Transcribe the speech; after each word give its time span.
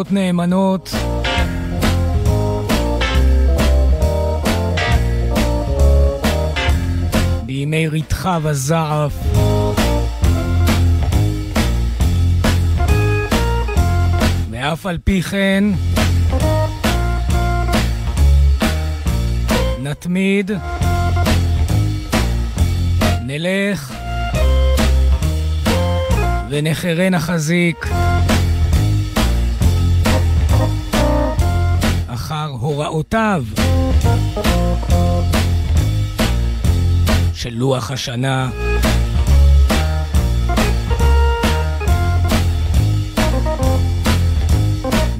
ברכות 0.00 0.12
נאמנות. 0.12 0.94
בימי 7.46 7.88
ריתחה 7.88 8.38
וזעף. 8.42 9.12
ואף 14.50 14.86
על 14.86 14.98
פי 15.04 15.22
כן, 15.22 15.64
נתמיד, 19.82 20.50
נלך 23.26 23.92
ונחרן 26.50 27.14
החזיק 27.14 27.86
הוראותיו 33.00 33.44
של 37.34 37.50
לוח 37.50 37.90
השנה. 37.90 38.50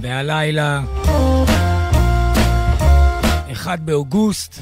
והלילה, 0.01 0.81
אחד 3.53 3.79
באוגוסט, 3.87 4.61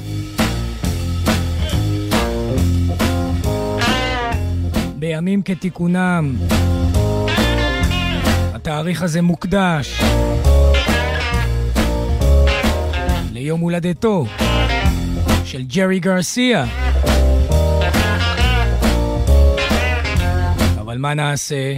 בימים 4.95 5.41
כתיקונם, 5.41 6.35
התאריך 8.53 9.03
הזה 9.03 9.21
מוקדש 9.21 10.01
ליום 13.49 13.61
הולדתו 13.61 14.25
של 15.45 15.61
ג'רי 15.61 15.99
גרסיה. 15.99 16.65
אבל 20.79 20.97
מה 20.97 21.13
נעשה? 21.13 21.73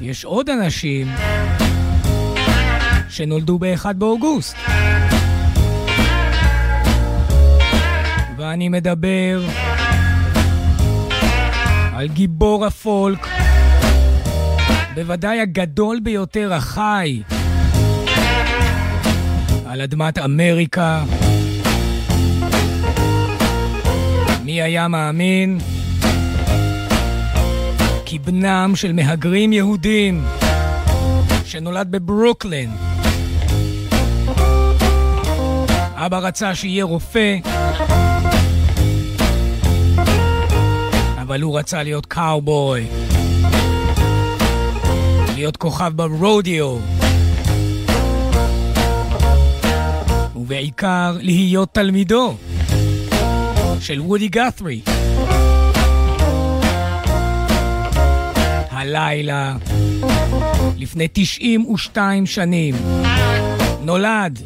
יש 0.00 0.24
עוד 0.24 0.50
אנשים 0.50 1.06
שנולדו 3.08 3.58
ב-1 3.58 3.92
באוגוסט. 3.92 4.56
ואני 8.36 8.68
מדבר 8.68 9.42
על 11.94 12.08
גיבור 12.08 12.66
הפולק, 12.66 13.26
בוודאי 14.94 15.40
הגדול 15.40 16.00
ביותר 16.02 16.52
החי 16.54 17.22
על 19.70 19.80
אדמת 19.80 20.18
אמריקה. 20.18 21.04
מי 24.44 24.62
היה 24.62 24.88
מאמין? 24.88 25.58
כי 28.04 28.18
בנם 28.18 28.72
של 28.74 28.92
מהגרים 28.92 29.52
יהודים 29.52 30.24
שנולד 31.44 31.90
בברוקלין. 31.90 32.70
אבא 35.94 36.18
רצה 36.18 36.54
שיהיה 36.54 36.84
רופא, 36.84 37.36
אבל 41.22 41.40
הוא 41.42 41.58
רצה 41.58 41.82
להיות 41.82 42.06
קאובוי, 42.06 42.86
להיות 45.34 45.56
כוכב 45.56 45.92
ברודיו, 45.96 46.78
ובעיקר 50.50 51.16
להיות 51.20 51.68
תלמידו 51.74 52.36
של 53.80 54.00
וודי 54.00 54.28
גת'רי. 54.28 54.80
הלילה, 58.70 59.56
לפני 60.76 61.08
92 61.12 62.26
שנים, 62.26 62.74
נולד 63.82 64.38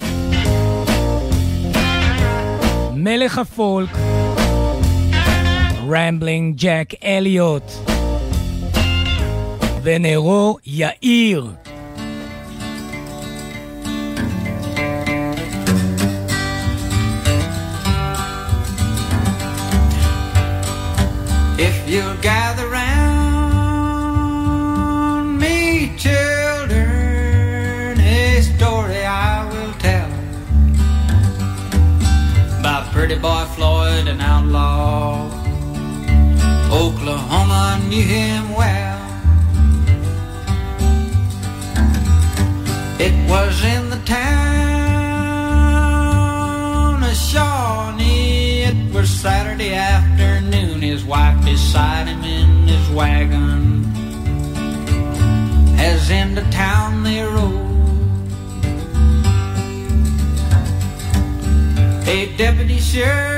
מלך 2.95 3.39
הפולק, 3.39 3.91
רמבלינג 5.89 6.57
ג'ק 6.57 6.89
אליוט, 7.05 7.73
ונרו 9.83 10.57
יאיר. 10.67 11.53
If 21.57 21.89
you'll 21.89 22.17
gather 22.17 22.69
round 22.69 22.89
me, 25.39 25.95
children, 25.97 26.81
a 28.01 28.41
story 28.43 29.05
I 29.05 29.49
will 29.49 29.73
tell 29.75 30.11
about 32.59 32.91
pretty 32.93 33.15
boy 33.17 33.45
Floyd, 33.55 34.09
an 34.09 34.21
outlaw. 34.21 35.31
Oklahoma 36.73 37.81
knew 37.89 38.03
him 38.03 38.53
well. 38.57 39.01
It 42.99 43.15
was 43.31 43.65
in 43.65 43.91
the 43.91 44.01
town 44.05 44.74
Was 48.95 49.11
Saturday 49.11 49.75
afternoon. 49.75 50.81
His 50.81 51.05
wife 51.05 51.45
beside 51.45 52.07
him 52.07 52.23
in 52.23 52.69
his 52.69 52.89
wagon. 52.91 53.85
As 55.77 56.11
into 56.11 56.43
town 56.53 57.03
they 57.03 57.21
rode. 57.21 57.75
A 62.07 62.37
deputy 62.37 62.79
sheriff 62.79 63.35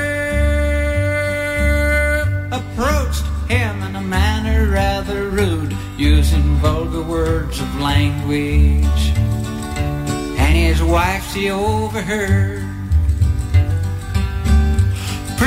approached 2.51 3.25
him 3.49 3.81
in 3.81 3.95
a 3.95 4.01
manner 4.01 4.69
rather 4.71 5.27
rude, 5.29 5.75
using 5.97 6.57
vulgar 6.57 7.01
words 7.01 7.59
of 7.59 7.81
language. 7.81 9.11
And 10.37 10.55
his 10.55 10.83
wife, 10.83 11.33
she 11.33 11.49
overheard. 11.49 12.56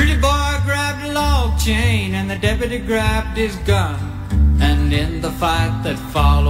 Pretty 0.01 0.17
boy 0.17 0.53
grabbed 0.65 1.05
a 1.05 1.13
log 1.13 1.59
chain, 1.59 2.15
and 2.15 2.27
the 2.27 2.35
deputy 2.35 2.79
grabbed 2.79 3.37
his 3.37 3.55
gun. 3.57 3.99
And 4.59 4.91
in 4.91 5.21
the 5.21 5.29
fight 5.29 5.83
that 5.83 5.99
followed, 6.11 6.49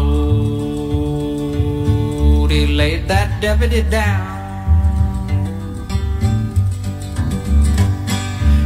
he 2.49 2.65
laid 2.65 3.09
that 3.09 3.41
deputy 3.41 3.81
down. 3.81 4.39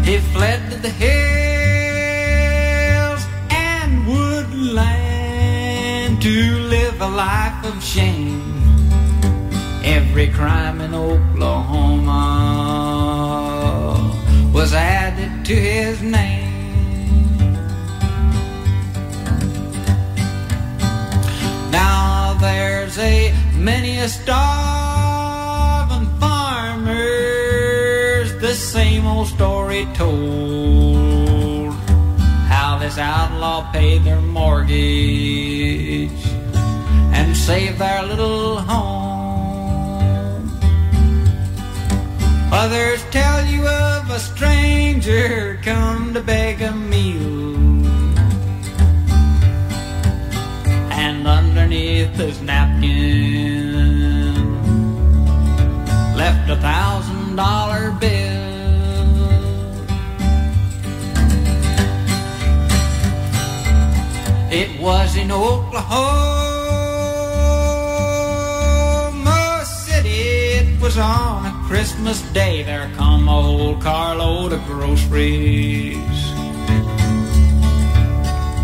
He 0.04 0.20
fled 0.20 0.70
to 0.70 0.78
the 0.78 0.92
hills 1.04 1.26
and 3.50 4.06
woodland 4.06 4.86
to 6.22 6.60
live 6.76 7.02
a 7.02 7.10
life 7.10 7.66
of 7.66 7.84
shame. 7.84 8.62
Every 9.84 10.28
crime 10.28 10.80
in 10.80 10.94
Oklahoma 10.94 11.95
was 14.66 14.74
added 14.74 15.46
to 15.46 15.54
his 15.54 16.02
name. 16.02 16.50
Now 21.70 22.36
there's 22.42 22.98
a 22.98 23.32
many 23.54 24.00
a 24.00 24.10
starving 24.10 26.10
farmers, 26.20 26.98
the 28.42 28.56
same 28.56 29.06
old 29.06 29.28
story 29.28 29.86
told. 29.94 31.76
How 32.54 32.80
this 32.80 32.98
outlaw 32.98 33.72
paid 33.72 34.04
their 34.04 34.22
mortgage 34.22 36.10
and 37.14 37.38
saved 37.38 37.78
their 37.78 38.02
little 38.02 38.62
home. 38.62 39.15
Others 42.58 43.04
tell 43.12 43.46
you 43.48 43.68
of 43.68 44.10
a 44.10 44.18
stranger 44.18 45.60
come 45.62 46.14
to 46.14 46.22
beg 46.22 46.62
a 46.62 46.72
meal. 46.72 47.86
And 50.90 51.28
underneath 51.28 52.16
his 52.16 52.42
napkin 52.42 53.76
left 56.16 56.50
a 56.50 56.56
thousand 56.56 57.36
dollar 57.36 57.92
bill. 57.92 58.46
It 64.50 64.80
was 64.80 65.18
in 65.18 65.30
Oklahoma 65.30 66.45
on 70.98 71.46
a 71.46 71.68
Christmas 71.68 72.22
day 72.32 72.64
there 72.64 72.90
come 72.96 73.28
a 73.28 73.42
whole 73.42 73.76
carload 73.82 74.54
of 74.54 74.64
groceries. 74.66 75.96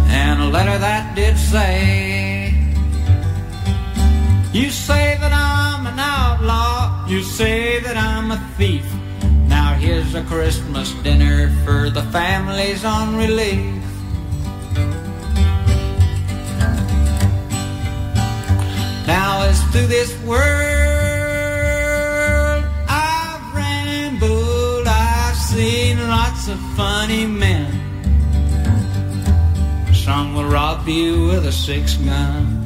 And 0.07 0.42
a 0.42 0.45
letter 0.45 0.78
that 0.78 1.13
did 1.16 1.38
say, 1.38 2.54
You 4.54 4.69
say 4.69 5.18
that 5.19 5.33
I'm 5.33 5.86
an 5.88 6.00
outlaw, 6.00 7.06
you 7.07 7.22
say 7.24 7.80
that 7.81 7.98
I'm 7.98 8.31
a 8.31 8.38
thief. 8.57 8.86
Now 9.48 9.74
here's 9.74 10.16
a 10.16 10.24
Christmas 10.24 10.94
dinner 11.04 11.50
for 11.66 11.89
the 11.89 12.04
families 12.12 12.86
on 12.86 13.18
relief. 13.18 13.83
Now 19.06 19.42
as 19.44 19.62
through 19.72 19.88
this 19.88 20.18
world 20.24 20.81
lots 26.41 26.53
of 26.53 26.59
funny 26.75 27.27
men. 27.27 27.71
Some 29.93 30.33
will 30.33 30.45
rob 30.45 30.88
you 30.88 31.27
with 31.27 31.45
a 31.45 31.51
six 31.51 31.95
gun, 31.97 32.63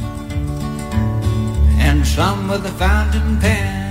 and 1.80 2.08
some 2.08 2.48
with 2.48 2.66
a 2.66 2.72
fountain 2.72 3.38
pen. 3.42 3.84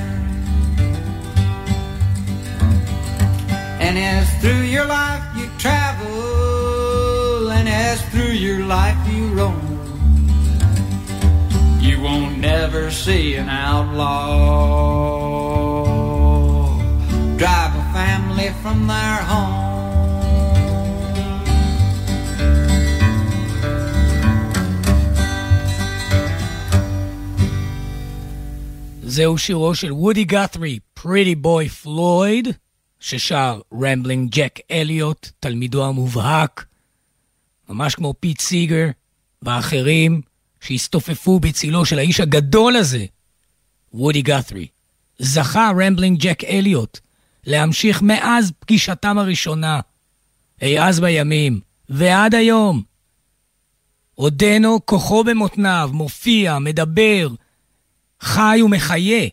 And 3.78 3.98
as 3.98 4.26
through 4.40 4.62
your 4.62 4.86
life 4.86 5.22
you 5.36 5.50
travel, 5.58 7.50
and 7.50 7.69
as 7.69 8.00
through 8.08 8.32
your 8.32 8.60
life 8.64 8.96
you 9.12 9.26
roam, 9.34 9.60
you 11.80 12.00
won't 12.00 12.38
never 12.38 12.90
see 12.90 13.34
an 13.34 13.50
outlaw 13.50 14.54
drive 17.37 17.75
a 17.76 17.82
family 17.92 18.48
from 18.62 18.87
their 18.87 19.16
home. 19.16 19.63
זהו 29.14 29.38
שירו 29.38 29.75
של 29.75 29.93
וודי 29.93 30.25
גת'רי, 30.25 30.78
Pretty 30.99 31.37
Boy 31.44 31.84
Floyd, 31.84 32.49
ששר 33.00 33.61
רמבלינג 33.72 34.31
ג'ק 34.31 34.58
אליוט, 34.70 35.28
תלמידו 35.40 35.84
המובהק, 35.84 36.66
ממש 37.69 37.94
כמו 37.94 38.14
פיט 38.20 38.40
סיגר 38.40 38.87
ואחרים 39.43 40.20
שהסתופפו 40.61 41.40
בצילו 41.40 41.84
של 41.84 41.99
האיש 41.99 42.20
הגדול 42.20 42.76
הזה, 42.76 43.05
וודי 43.93 44.22
גת'רי. 44.22 44.66
זכה 45.19 45.70
רמבלינג 45.81 46.20
ג'ק 46.20 46.44
אליוט 46.44 46.99
להמשיך 47.46 48.02
מאז 48.02 48.52
פגישתם 48.58 49.19
הראשונה, 49.19 49.81
אי 50.62 50.81
אז 50.81 51.00
בימים, 51.00 51.61
ועד 51.88 52.34
היום. 52.34 52.82
עודנו 54.14 54.87
כוחו 54.87 55.25
במותניו, 55.25 55.90
מופיע, 55.93 56.58
מדבר, 56.58 57.28
חי 58.25 58.61
ומחיה 58.65 59.26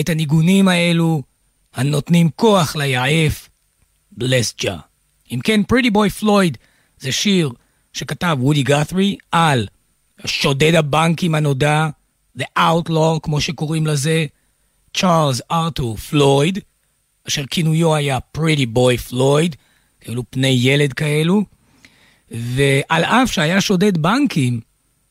את 0.00 0.08
הניגונים 0.08 0.68
האלו 0.68 1.22
הנותנים 1.74 2.30
כוח 2.36 2.76
ליעף, 2.76 3.48
בלס 4.12 4.54
ג'ה. 4.60 4.76
אם 5.32 5.40
כן, 5.44 5.62
פריטי 5.62 5.90
בוי 5.90 6.10
פלויד 6.10 6.58
זה 7.00 7.12
שיר 7.12 7.50
שכתב 7.92 8.36
וודי 8.40 8.62
גת'רי 8.62 9.16
על 9.32 9.66
שודד 10.24 10.74
הבנקים 10.74 11.34
הנודע, 11.34 11.88
The 12.38 12.44
Outlaw, 12.58 13.20
כמו 13.22 13.40
שקוראים 13.40 13.86
לזה, 13.86 14.26
צ'ארלס 14.96 15.40
ארתור 15.50 15.96
פלויד, 15.96 16.58
אשר 17.28 17.46
כינויו 17.46 17.94
היה 17.94 18.20
פריטי 18.20 18.66
בוי 18.66 18.98
פלויד, 18.98 19.56
כאלו 20.00 20.22
פני 20.30 20.58
ילד 20.60 20.92
כאלו, 20.92 21.44
ועל 22.30 23.04
אף 23.04 23.32
שהיה 23.32 23.60
שודד 23.60 23.98
בנקים, 23.98 24.60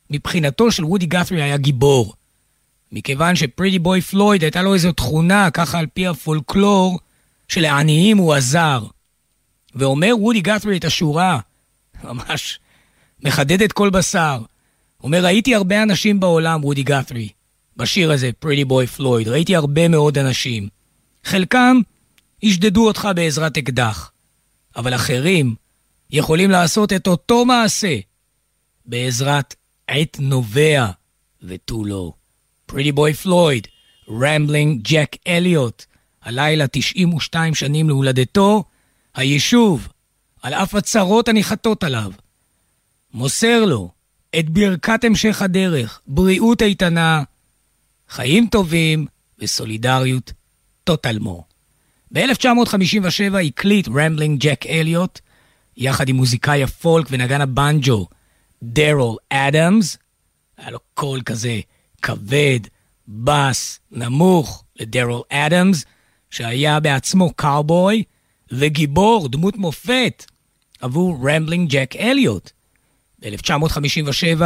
מבחינתו 0.10 0.72
של 0.72 0.86
וודי 0.86 1.06
גת'רי 1.06 1.42
היה 1.42 1.58
גיבור. 1.58 2.14
מכיוון 2.92 3.36
שפריטי 3.36 3.80
בוי 3.80 4.02
פלויד 4.02 4.42
הייתה 4.44 4.62
לו 4.62 4.74
איזו 4.74 4.92
תכונה, 4.92 5.52
ככה 5.52 5.80
על 5.80 5.88
פי 5.94 6.08
הפולקלור, 6.08 7.00
שלעניים 7.48 8.18
הוא 8.18 8.34
עזר. 8.34 8.86
ואומר 9.76 10.14
וודי 10.18 10.42
גת'רי 10.42 10.78
את 10.78 10.86
השורה, 10.86 11.40
ממש 12.04 12.60
מחדדת 13.24 13.72
כל 13.72 13.90
בשר. 13.90 14.42
אומר, 15.04 15.24
ראיתי 15.24 15.56
הרבה 15.56 15.84
אנשים 15.84 16.20
בעולם, 16.20 16.64
וודי 16.64 16.84
גת'רי, 16.84 17.30
בשיר 17.78 18.12
הזה, 18.12 18.30
פריטי 18.40 18.66
בוי 18.66 18.88
פלויד, 18.88 19.28
ראיתי 19.28 19.56
הרבה 19.56 19.88
מאוד 19.88 20.18
אנשים. 20.18 20.68
חלקם 21.24 21.78
ישדדו 22.44 22.88
אותך 22.88 23.08
בעזרת 23.16 23.58
אקדח, 23.58 24.12
אבל 24.76 24.96
אחרים 24.96 25.56
יכולים 26.12 26.52
לעשות 26.52 26.94
את 26.94 27.08
אותו 27.08 27.46
מעשה 27.46 27.98
בעזרת 28.86 29.56
עת 29.88 30.18
נובע 30.20 30.88
ותו 31.44 31.86
לא. 31.86 32.14
Pretty 32.70 32.92
Boy 32.92 33.14
Floyd, 33.14 33.68
רמבלינג 34.10 34.82
ג'ק 34.84 35.16
אליוט, 35.28 35.86
הלילה 36.24 36.66
92 36.72 37.56
שנים 37.56 37.90
להולדתו, 37.90 38.64
היישוב, 39.16 39.88
על 40.42 40.54
אף 40.54 40.76
הצרות 40.76 41.28
הניחתות 41.28 41.84
עליו, 41.84 42.12
מוסר 43.14 43.66
לו 43.66 43.92
את 44.40 44.50
ברכת 44.50 45.04
המשך 45.04 45.42
הדרך, 45.42 46.02
בריאות 46.08 46.62
איתנה, 46.62 47.24
חיים 48.10 48.48
טובים 48.48 49.06
וסולידריות 49.40 50.34
טוטלמו. 50.84 51.44
ב-1957 52.12 53.38
הקליט 53.48 53.88
רמבלינג 53.88 54.42
ג'ק 54.42 54.66
אליוט, 54.66 55.20
יחד 55.78 56.10
עם 56.10 56.16
מוזיקאי 56.16 56.64
הפולק 56.64 57.08
ונגן 57.10 57.42
הבנג'ו, 57.42 58.08
דרול 58.64 59.18
אדמס, 59.30 59.98
היה 60.58 60.72
לו 60.72 60.80
קול 60.94 61.22
כזה 61.22 61.60
כבד, 62.02 62.60
בס, 63.08 63.80
נמוך, 63.92 64.64
לדרול 64.80 65.22
אדמס, 65.30 65.86
שהיה 66.30 66.80
בעצמו 66.80 67.34
קאובוי, 67.34 68.04
וגיבור, 68.52 69.30
דמות 69.30 69.58
מופת, 69.58 70.26
עבור 70.82 71.30
רמבלינג 71.30 71.70
ג'ק 71.70 71.96
אליוט. 71.96 72.52
ב-1957 73.20 74.42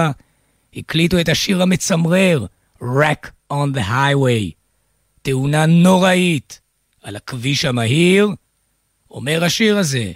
הקליטו 0.75 1.19
את 1.19 1.29
השיר 1.29 1.61
המצמרר, 1.61 2.45
Wreck 2.81 3.27
on 3.53 3.75
the 3.75 3.89
Highway. 3.89 4.51
תאונה 5.21 5.65
נוראית 5.65 6.61
על 7.03 7.15
הכביש 7.15 7.65
המהיר. 7.65 8.29
אומר 9.11 9.43
השיר 9.43 9.77
הזה, 9.77 10.11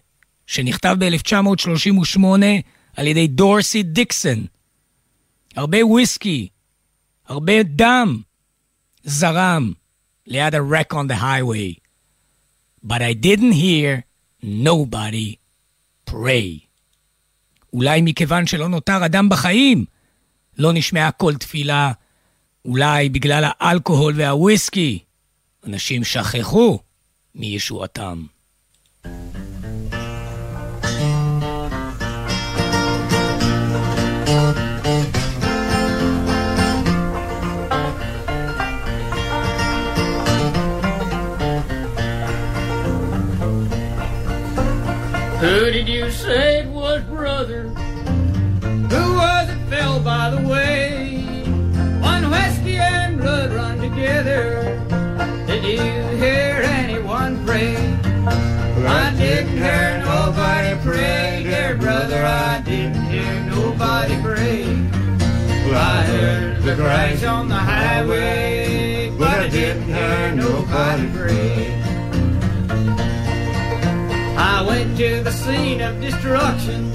שנכתב 0.47 0.95
ב-1938 0.99 2.19
על 2.95 3.07
ידי 3.07 3.27
דורסי 3.27 3.83
דיקסון. 3.83 4.45
הרבה 5.55 5.85
וויסקי, 5.85 6.47
הרבה 7.27 7.63
דם 7.63 8.21
זרם 9.03 9.73
ליד 10.27 10.55
ה-wreck 10.55 10.93
on 10.93 11.11
the 11.11 11.21
highway. 11.21 11.79
But 12.85 13.01
I 13.01 13.13
didn't 13.13 13.53
hear 13.53 14.03
nobody 14.43 15.35
pray. 16.09 16.67
אולי 17.73 18.01
מכיוון 18.03 18.47
שלא 18.47 18.69
נותר 18.69 19.05
אדם 19.05 19.29
בחיים, 19.29 19.85
לא 20.57 20.73
נשמעה 20.73 21.11
כל 21.11 21.35
תפילה. 21.35 21.91
אולי 22.65 23.09
בגלל 23.09 23.43
האלכוהול 23.59 24.13
והוויסקי, 24.17 24.99
אנשים 25.65 26.03
שכחו 26.03 26.79
מישועתם. 27.35 28.25
Who 45.47 45.71
did 45.71 45.87
you 45.87 46.11
say 46.11 46.59
it 46.59 46.67
was, 46.67 47.03
brother? 47.03 47.69
Who 47.69 49.15
was 49.15 49.49
it 49.49 49.69
fell 49.69 50.01
by 50.01 50.29
the 50.31 50.45
way? 50.45 51.23
One 52.01 52.29
whiskey 52.29 52.75
and 52.75 53.17
blood 53.17 53.53
run 53.53 53.79
together. 53.79 54.77
Did 55.47 55.63
you 55.63 55.79
hear 56.17 56.63
anyone 56.63 57.45
pray? 57.45 57.77
I 58.85 59.15
didn't 59.17 59.57
hear 59.57 60.03
nobody 60.03 60.75
pray, 60.83 61.43
dear 61.43 61.77
brother. 61.77 62.25
I 62.25 62.61
didn't 62.65 63.05
hear 63.05 63.41
nobody 63.43 64.21
pray. 64.21 64.65
I 65.73 66.03
heard 66.03 66.61
the 66.61 66.75
crash 66.75 67.23
on 67.23 67.47
the 67.47 67.55
highway, 67.55 69.15
but 69.17 69.39
I 69.39 69.47
didn't 69.47 69.83
hear 69.83 70.35
nobody 70.35 71.09
pray. 71.17 71.76
I 74.57 74.61
went 74.63 74.97
to 74.97 75.21
the 75.21 75.31
scene 75.31 75.81
of 75.81 76.01
destruction. 76.01 76.91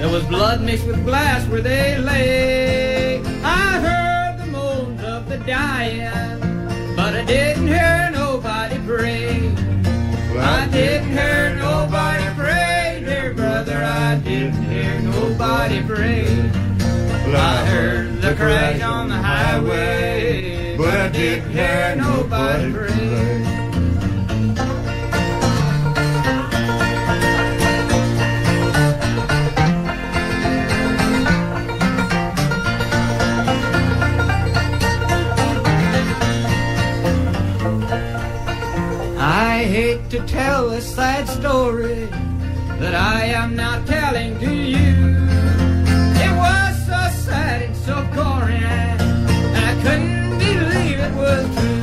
There 0.00 0.08
was 0.10 0.24
blood 0.24 0.62
mixed 0.62 0.84
with 0.84 1.04
glass 1.04 1.46
where 1.46 1.60
they 1.60 1.96
lay. 1.96 3.22
I 3.44 3.78
heard 3.86 4.40
the 4.40 4.46
moans 4.46 5.00
of 5.04 5.28
the 5.28 5.38
dying, 5.38 6.40
but 6.96 7.14
I 7.14 7.24
didn't 7.24 7.68
hear 7.68 8.10
nobody 8.10 8.78
pray. 8.84 9.54
I 10.36 10.66
didn't 10.72 11.12
hear 11.12 11.54
nobody 11.54 12.24
pray, 12.34 13.02
dear 13.06 13.32
brother. 13.32 13.76
I 13.76 14.16
didn't 14.16 14.64
hear 14.64 15.00
nobody 15.02 15.82
pray. 15.84 16.26
I 17.32 17.64
heard 17.64 18.20
the 18.20 18.34
crash 18.34 18.82
on 18.82 19.08
the 19.08 19.14
highway, 19.14 20.76
but 20.76 20.92
I 20.92 21.08
didn't 21.10 21.52
hear 21.52 21.94
nobody 21.94 22.72
pray. 22.72 23.51
Tell 40.26 40.70
a 40.70 40.80
sad 40.80 41.28
story 41.28 42.06
that 42.78 42.94
I 42.94 43.24
am 43.26 43.56
not 43.56 43.86
telling 43.86 44.38
to 44.40 44.52
you. 44.54 45.16
It 46.24 46.32
was 46.36 46.86
so 46.86 47.00
sad 47.24 47.62
and 47.62 47.76
so 47.76 47.96
gory, 48.14 48.54
and 48.54 49.00
I 49.56 49.72
couldn't 49.82 50.38
believe 50.38 50.98
it 50.98 51.14
was 51.14 51.44
true. 51.56 51.82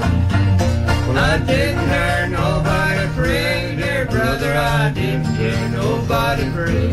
I 1.18 1.38
didn't 1.40 1.88
hear 1.90 2.28
nobody 2.30 3.08
pray, 3.16 3.76
dear 3.76 4.06
brother. 4.06 4.54
I 4.54 4.92
didn't 4.92 5.26
hear 5.36 5.70
nobody 5.70 6.50
pray. 6.52 6.92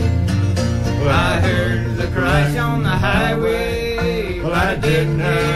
Well, 1.00 1.11
I 1.11 1.41
heard 1.41 1.97
the 1.97 2.09
crash 2.09 2.57
on 2.57 2.83
the 2.83 2.88
highway, 2.88 4.41
but 4.43 4.53
I 4.53 4.75
didn't 4.76 5.21
hear 5.21 5.55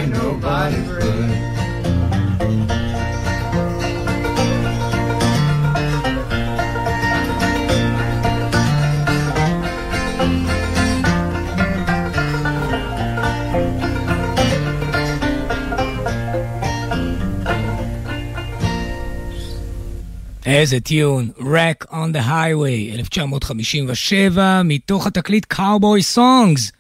איזה 20.51 20.81
טיון, 20.81 21.31
Rack 21.39 21.87
on 21.91 22.15
the 22.15 22.27
Highway, 22.29 22.95
1957, 22.95 24.63
מתוך 24.65 25.07
התקליט 25.07 25.53
Cowboy 25.53 26.17
Songs, 26.17 26.73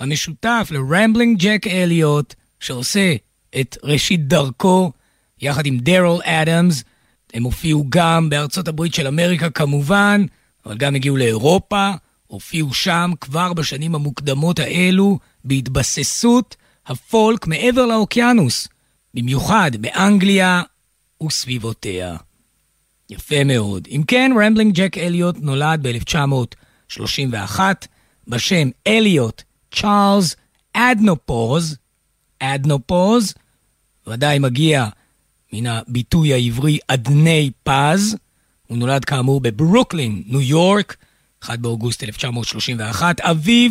המשותף 0.00 0.68
לרמבלינג 0.70 1.38
ג'ק 1.38 1.66
אליוט, 1.66 2.34
שעושה 2.60 3.14
את 3.60 3.76
ראשית 3.82 4.28
דרכו, 4.28 4.92
יחד 5.40 5.66
עם 5.66 5.78
דרול 5.78 6.20
אדמס. 6.24 6.84
הם 7.34 7.42
הופיעו 7.42 7.84
גם 7.88 8.30
בארצות 8.30 8.68
הברית 8.68 8.94
של 8.94 9.06
אמריקה 9.06 9.50
כמובן, 9.50 10.24
אבל 10.66 10.76
גם 10.76 10.94
הגיעו 10.94 11.16
לאירופה, 11.16 11.90
הופיעו 12.26 12.74
שם 12.74 13.10
כבר 13.20 13.52
בשנים 13.52 13.94
המוקדמות 13.94 14.58
האלו, 14.58 15.18
בהתבססות 15.44 16.56
הפולק 16.86 17.46
מעבר 17.46 17.86
לאוקיינוס, 17.86 18.68
במיוחד 19.14 19.70
באנגליה 19.80 20.62
וסביבותיה. 21.26 22.16
יפה 23.10 23.44
מאוד. 23.44 23.88
אם 23.90 24.02
כן, 24.06 24.30
רמבלינג 24.44 24.74
ג'ק 24.74 24.98
אליוט 24.98 25.36
נולד 25.40 25.86
ב-1931 25.86 27.60
בשם 28.28 28.68
אליוט 28.86 29.42
צ'ארלס 29.74 30.36
אדנופוז, 30.72 31.76
אדנופוז, 32.38 33.34
ודאי 34.06 34.38
מגיע 34.38 34.88
מן 35.52 35.66
הביטוי 35.66 36.32
העברי 36.32 36.78
אדני 36.88 37.50
פז. 37.62 38.16
הוא 38.66 38.78
נולד 38.78 39.04
כאמור 39.04 39.40
בברוקלין, 39.40 40.22
ניו 40.26 40.40
יורק, 40.40 40.96
1 41.42 41.58
באוגוסט 41.58 42.04
1931. 42.04 43.20
אביו, 43.20 43.70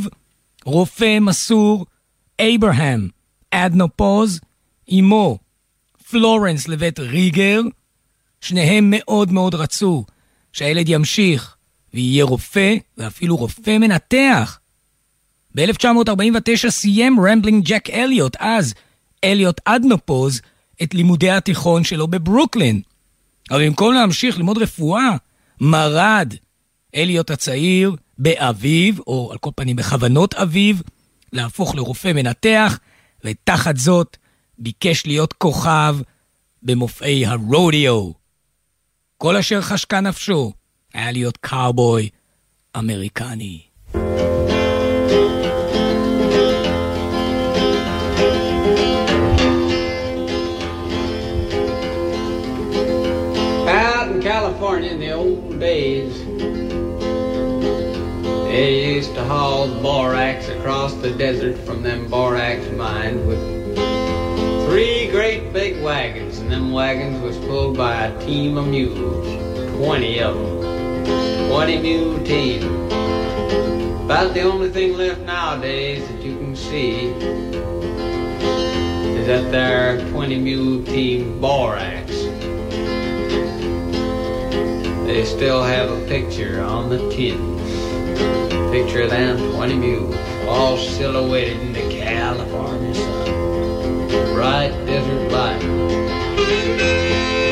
רופא 0.66 1.20
מסור, 1.20 1.86
אברהם 2.42 3.10
אדנופוז, 3.52 4.40
אמו, 5.00 5.38
פלורנס 6.10 6.68
לבית 6.68 7.00
ריגר, 7.00 7.62
שניהם 8.44 8.88
מאוד 8.90 9.32
מאוד 9.32 9.56
רצו 9.56 10.06
שהילד 10.54 10.90
ימשיך 10.90 11.56
ויהיה 11.94 12.24
רופא, 12.24 12.76
ואפילו 12.98 13.36
רופא 13.36 13.78
מנתח. 13.78 14.60
ב-1949 15.56 16.70
סיים 16.70 17.20
רמבלינג 17.20 17.66
ג'ק 17.66 17.90
אליוט, 17.90 18.36
אז 18.40 18.74
אליוט 19.24 19.62
אדנופוז, 19.66 20.42
את 20.84 20.94
לימודי 20.94 21.32
התיכון 21.32 21.84
שלו 21.84 22.08
בברוקלין. 22.08 22.82
אבל 23.52 23.66
במקום 23.66 23.94
להמשיך 23.94 24.38
ללמוד 24.38 24.58
רפואה, 24.58 25.16
מרד 25.62 26.34
אליוט 26.96 27.32
הצעיר 27.32 27.96
באביו, 28.18 28.94
או 29.08 29.30
על 29.32 29.38
כל 29.38 29.50
פנים 29.56 29.76
בכוונות 29.76 30.34
אביו, 30.34 30.76
להפוך 31.34 31.76
לרופא 31.76 32.14
מנתח, 32.14 32.80
ותחת 33.24 33.78
זאת 33.78 34.18
ביקש 34.60 35.06
להיות 35.06 35.34
כוכב 35.34 35.98
במופעי 36.64 37.26
הרודיו. 37.26 38.23
כל 39.23 39.37
אשר 39.37 39.61
חשקה 39.61 40.00
נפשו 40.00 40.52
היה 40.95 41.12
להיות 41.12 41.37
קאובוי 41.37 42.09
אמריקני. 42.78 43.61
Out 53.69 54.09
in 54.12 54.21
California 54.23 54.90
in 54.90 55.00
the 55.00 55.12
old 55.12 55.61
days, 55.61 56.14
they 58.49 58.95
used 58.95 59.14
to 59.14 59.25
haul 59.25 59.69
borax 59.83 60.49
across 60.49 60.95
the 60.95 61.11
desert 61.11 61.57
from 61.67 61.83
them 61.83 62.09
borax 62.09 62.61
mines 62.71 63.21
with 63.26 63.43
three 64.74 65.08
great 65.12 65.53
big 65.53 65.80
wagons, 65.84 66.39
and 66.39 66.51
them 66.51 66.72
wagons 66.72 67.22
was 67.22 67.38
pulled 67.46 67.77
by 67.77 68.06
a 68.08 68.25
team 68.25 68.58
of 68.58 68.65
mules, 68.65 69.27
20 69.77 70.20
of 70.20 70.34
them. 70.34 71.48
20 71.48 71.77
mule 71.80 72.25
team. 72.25 72.63
About 74.06 74.34
the 74.34 74.42
only 74.42 74.72
thing 74.72 74.98
left 74.98 75.22
nowadays 75.22 76.01
that 76.08 76.24
you 76.24 76.36
can 76.38 76.56
see 76.56 77.10
is 79.20 79.27
that 79.27 79.51
there 79.51 80.03
20 80.10 80.39
mule 80.39 80.84
team 80.86 81.39
borax. 81.39 82.10
They 85.06 85.24
still 85.24 85.62
have 85.62 85.92
a 85.92 86.08
picture 86.08 86.63
on 86.63 86.89
the 86.89 86.98
tin. 87.12 87.38
Picture 88.72 89.03
of 89.03 89.12
them 89.12 89.38
20 89.53 89.75
mules, 89.75 90.15
all 90.48 90.77
silhouetted 90.80 91.62
in 91.62 91.74
the 91.74 91.88
California 91.92 92.96
sun. 92.96 93.52
Bright 94.34 94.74
desert 94.88 95.32
light. 95.32 97.43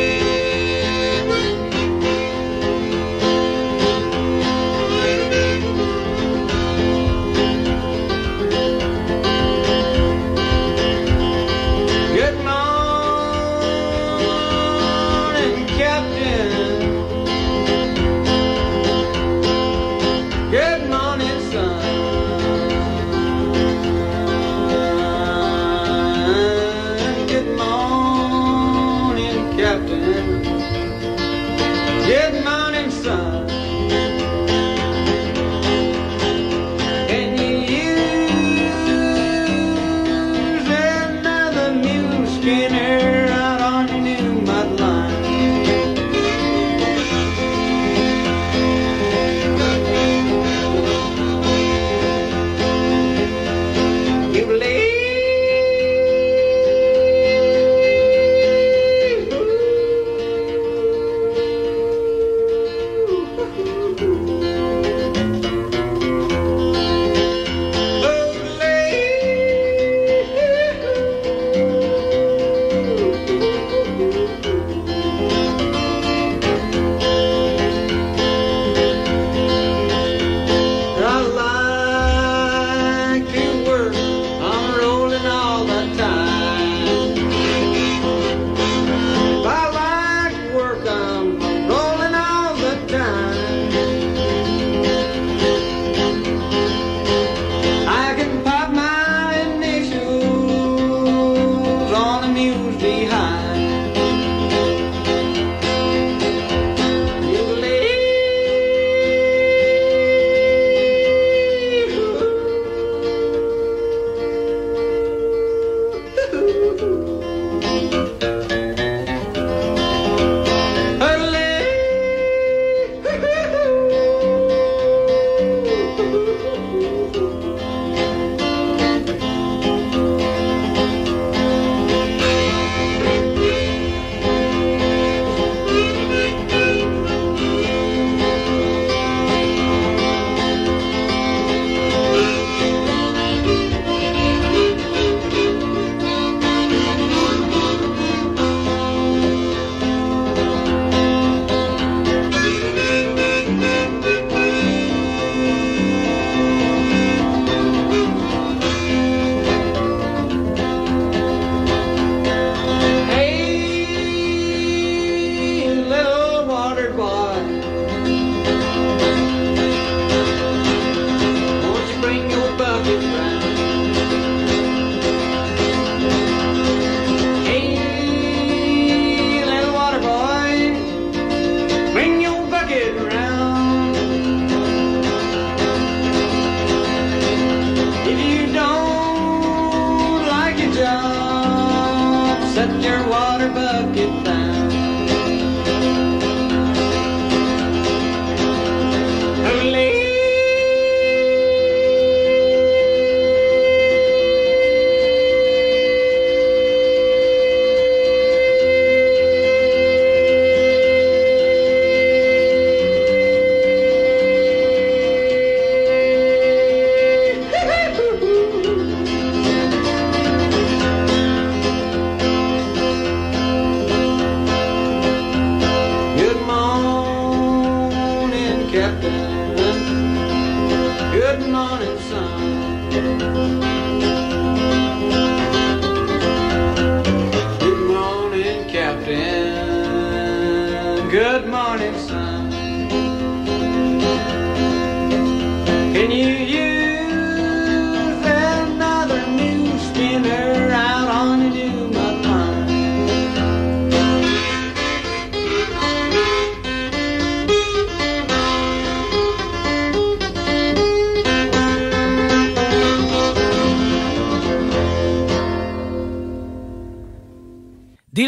Good 231.14 231.50
morning, 231.50 231.98
sun. 232.10 233.71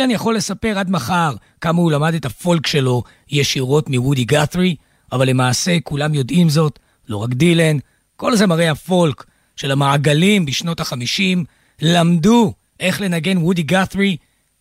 דילן 0.04 0.16
יכול 0.16 0.36
לספר 0.36 0.80
עד 0.80 0.90
מחר 0.90 1.36
כמה 1.62 1.82
הוא 1.82 1.92
למד 1.92 2.14
את 2.14 2.26
הפולק 2.26 2.68
שלו 2.68 3.04
ישירות 3.30 3.90
מוודי 3.90 4.24
גת'רי, 4.24 4.76
אבל 5.12 5.30
למעשה 5.30 5.78
כולם 5.84 6.14
יודעים 6.14 6.50
זאת, 6.50 6.80
לא 7.10 7.18
רק 7.18 7.30
דילן, 7.30 7.78
כל 8.16 8.36
זמרי 8.36 8.68
הפולק 8.68 9.24
של 9.56 9.72
המעגלים 9.72 10.46
בשנות 10.46 10.80
החמישים 10.80 11.46
למדו 11.82 12.54
איך 12.80 13.02
לנגן 13.02 13.38
וודי 13.38 13.64
גת'רי 13.64 14.18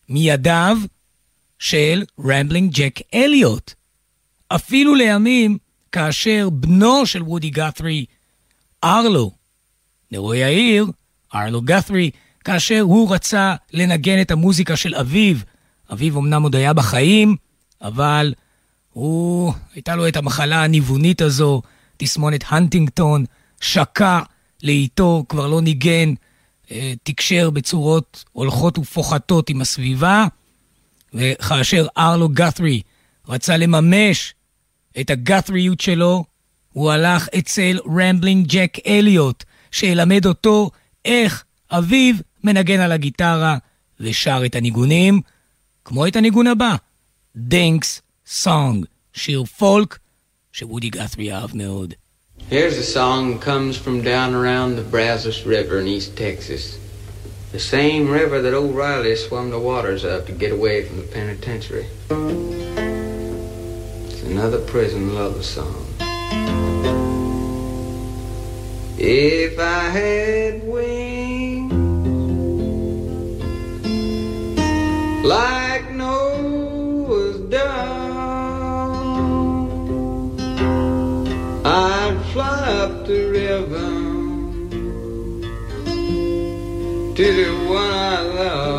מידיו 0.08 0.78
של 1.58 2.04
רמבלינג 2.24 2.72
ג'ק 2.74 3.00
אליוט. 3.14 3.72
אפילו 4.48 4.94
לימים, 4.94 5.58
כאשר 5.92 6.48
בנו 6.50 7.06
של 7.06 7.22
וודי 7.22 7.50
גת'רי, 7.50 8.04
ארלו, 8.84 9.30
נרוי 10.12 10.44
העיר, 10.44 10.86
ארלו 11.34 11.62
גת'רי, 11.62 12.10
כאשר 12.42 12.80
הוא 12.80 13.14
רצה 13.14 13.54
לנגן 13.72 14.20
את 14.20 14.30
המוזיקה 14.30 14.76
של 14.76 14.94
אביו, 14.94 15.36
אביו 15.92 16.18
אמנם 16.18 16.42
עוד 16.42 16.56
היה 16.56 16.72
בחיים, 16.72 17.36
אבל 17.82 18.34
הוא, 18.92 19.52
הייתה 19.74 19.96
לו 19.96 20.08
את 20.08 20.16
המחלה 20.16 20.64
הניוונית 20.64 21.20
הזו, 21.22 21.62
תסמונת 21.96 22.44
הנטינגטון, 22.48 23.24
שקע 23.60 24.20
לאיתו, 24.62 25.24
כבר 25.28 25.46
לא 25.46 25.60
ניגן, 25.60 26.14
אה, 26.70 26.92
תקשר 27.02 27.50
בצורות 27.50 28.24
הולכות 28.32 28.78
ופוחתות 28.78 29.50
עם 29.50 29.60
הסביבה, 29.60 30.26
וכאשר 31.14 31.86
ארלו 31.98 32.28
גת'רי 32.28 32.82
רצה 33.28 33.56
לממש 33.56 34.34
את 35.00 35.10
הגת'ריות 35.10 35.80
שלו, 35.80 36.24
הוא 36.72 36.92
הלך 36.92 37.28
אצל 37.38 37.78
רמבלינג 37.86 38.46
ג'ק 38.46 38.78
אליוט, 38.86 39.44
שילמד 39.70 40.26
אותו 40.26 40.70
איך 41.04 41.44
אביו 41.70 42.14
מנגן 42.43 42.79
על 42.79 42.91
הגיטרה 42.91 43.57
ושר 43.99 44.41
את 44.45 44.55
הניגונים, 44.55 45.21
כמו 45.85 46.07
את 46.07 46.15
הניגון 46.15 46.47
הבא, 46.47 46.75
דנקס 47.35 48.01
סונג, 48.27 48.85
שיר 49.13 49.43
פולק 49.43 49.97
שוודי 50.51 50.89
גת'רי 50.89 51.33
אהב 51.33 51.49
מאוד. 51.53 51.93
Here's 52.49 52.77
a 52.77 52.83
song 52.83 53.39
comes 53.39 53.75
from 53.77 54.01
down 54.03 54.33
around 54.33 54.75
the 54.75 54.87
Brazos 54.95 55.45
River 55.45 55.79
in 55.81 55.87
East 55.87 56.15
Texas. 56.15 56.63
The 57.51 57.59
same 57.59 58.03
river 58.19 58.41
that 58.41 58.53
old 58.53 58.73
Riley 58.75 59.15
swum 59.15 59.49
the 59.49 59.59
waters 59.59 60.03
of 60.03 60.25
to 60.27 60.33
get 60.43 60.51
away 60.51 60.77
from 60.85 60.97
the 61.01 61.07
penitentiary. 61.17 61.87
It's 64.07 64.21
another 64.23 64.59
prison 64.73 65.03
love 65.19 65.43
song. 65.43 65.83
If 68.97 69.53
I 69.59 69.83
had 69.99 70.53
wings 70.67 71.20
like 75.22 75.90
Noah's 75.92 77.38
dove, 77.48 77.60
I'd 81.64 82.20
fly 82.32 82.72
up 82.82 83.06
the 83.06 83.26
river 83.30 83.90
to 87.14 87.32
the 87.32 87.52
one 87.68 87.90
I 87.90 88.22
love. 88.22 88.71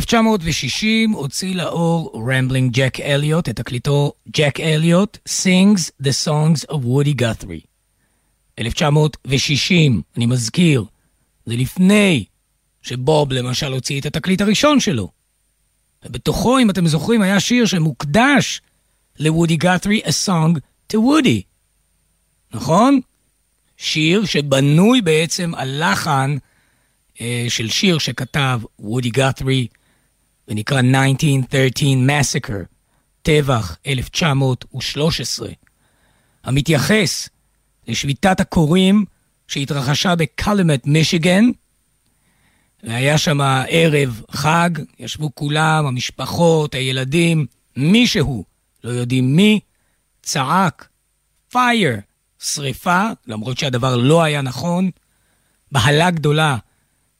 ב-1960 0.00 1.14
הוציא 1.14 1.54
לאור 1.54 2.22
רמבלינג 2.32 2.72
ג'ק 2.72 3.00
אליוט 3.00 3.48
את 3.48 3.56
תקליטו 3.56 4.12
Jack 4.36 4.60
Elliott 4.60 5.18
Sings 5.28 5.90
the 6.02 6.26
Songs 6.26 6.70
of 6.70 6.74
Woody 6.74 7.20
Guthrie. 7.20 7.66
1960, 8.58 10.02
אני 10.16 10.26
מזכיר, 10.26 10.84
זה 11.46 11.56
לפני 11.56 12.24
שבוב 12.82 13.32
למשל 13.32 13.72
הוציא 13.72 14.00
את 14.00 14.06
התקליט 14.06 14.40
הראשון 14.40 14.80
שלו. 14.80 15.10
ובתוכו, 16.04 16.58
אם 16.58 16.70
אתם 16.70 16.86
זוכרים, 16.86 17.22
היה 17.22 17.40
שיר 17.40 17.66
שמוקדש 17.66 18.60
לוודי 19.18 19.56
גת'רי, 19.56 20.00
A 20.04 20.10
Song 20.26 20.58
to 20.92 20.96
Woody. 20.96 21.42
נכון? 22.54 23.00
שיר 23.76 24.24
שבנוי 24.24 25.00
בעצם 25.00 25.54
על 25.54 25.84
לחן 25.84 26.36
אה, 27.20 27.46
של 27.48 27.68
שיר 27.68 27.98
שכתב 27.98 28.60
וודי 28.78 29.10
גת'רי, 29.10 29.66
ונקרא 30.48 30.80
1913 30.80 31.88
Massacre, 32.08 32.64
טבח 33.22 33.76
1913, 33.86 35.48
המתייחס 36.44 37.28
לשביתת 37.88 38.40
הכורים 38.40 39.04
שהתרחשה 39.48 40.14
בקלמט, 40.14 40.86
מישיגן, 40.86 41.44
והיה 42.82 43.18
שם 43.18 43.40
ערב 43.68 44.22
חג, 44.30 44.70
ישבו 44.98 45.30
כולם, 45.34 45.86
המשפחות, 45.86 46.74
הילדים, 46.74 47.46
מישהו, 47.76 48.44
לא 48.84 48.90
יודעים 48.90 49.36
מי, 49.36 49.60
צעק, 50.22 50.88
פייר, 51.50 51.96
שריפה, 52.38 53.02
למרות 53.26 53.58
שהדבר 53.58 53.96
לא 53.96 54.22
היה 54.22 54.42
נכון, 54.42 54.90
בהלה 55.72 56.10
גדולה 56.10 56.56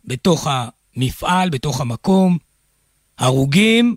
בתוך 0.04 0.46
המפעל, 0.50 1.50
בתוך 1.50 1.80
המקום, 1.80 2.38
הרוגים, 3.18 3.96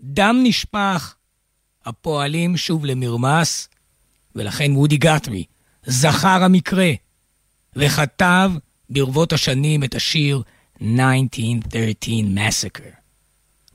דם 0.00 0.40
נשפך, 0.42 1.14
הפועלים 1.84 2.56
שוב 2.56 2.84
למרמס, 2.84 3.68
ולכן 4.34 4.76
וודי 4.76 4.96
גת'רי 4.96 5.44
זכר 5.86 6.44
המקרה 6.44 6.90
וכתב 7.76 8.50
ברבות 8.90 9.32
השנים 9.32 9.84
את 9.84 9.94
השיר 9.94 10.42
1913 10.82 12.14
Massacre. 12.34 13.00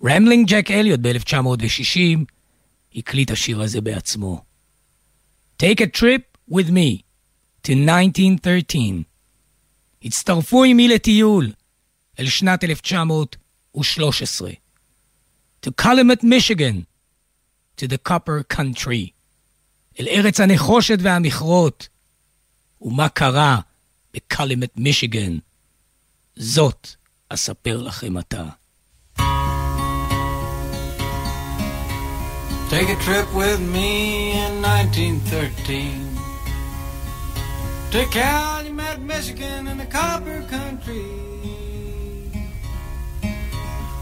רמלינג 0.03 0.47
ג'ק 0.47 0.71
אליוט 0.71 0.99
ב-1960 0.99 2.19
הקליט 2.95 3.31
השיר 3.31 3.61
הזה 3.61 3.81
בעצמו. 3.81 4.43
Take 5.63 5.81
a 5.81 5.99
trip 5.99 6.37
with 6.51 6.69
me 6.69 7.01
to 7.67 7.71
1913. 7.71 9.03
הצטרפו 10.03 10.63
עמי 10.63 10.87
לטיול 10.87 11.51
אל 12.19 12.29
שנת 12.29 12.63
1913. 12.63 14.51
To 15.64 15.70
Calumet, 15.72 16.22
Michigan, 16.22 16.86
to 17.76 17.86
the 17.86 17.98
copper 17.98 18.42
country. 18.56 19.12
אל 20.00 20.08
ארץ 20.08 20.40
הנחושת 20.40 20.98
והמכרות. 21.02 21.88
ומה 22.82 23.08
קרה 23.08 23.60
בקלימט, 24.14 24.70
מישיגן? 24.76 25.38
זאת 26.36 26.88
אספר 27.28 27.82
לכם 27.82 28.16
עתה. 28.16 28.44
Take 32.70 32.88
a 32.88 32.96
trip 33.06 33.28
with 33.34 33.60
me 33.74 34.30
in 34.44 34.62
1913 34.62 36.20
to 37.90 38.04
Calumet, 38.12 39.00
Michigan 39.00 39.66
in 39.66 39.76
the 39.78 39.86
copper 39.86 40.40
country. 40.48 41.33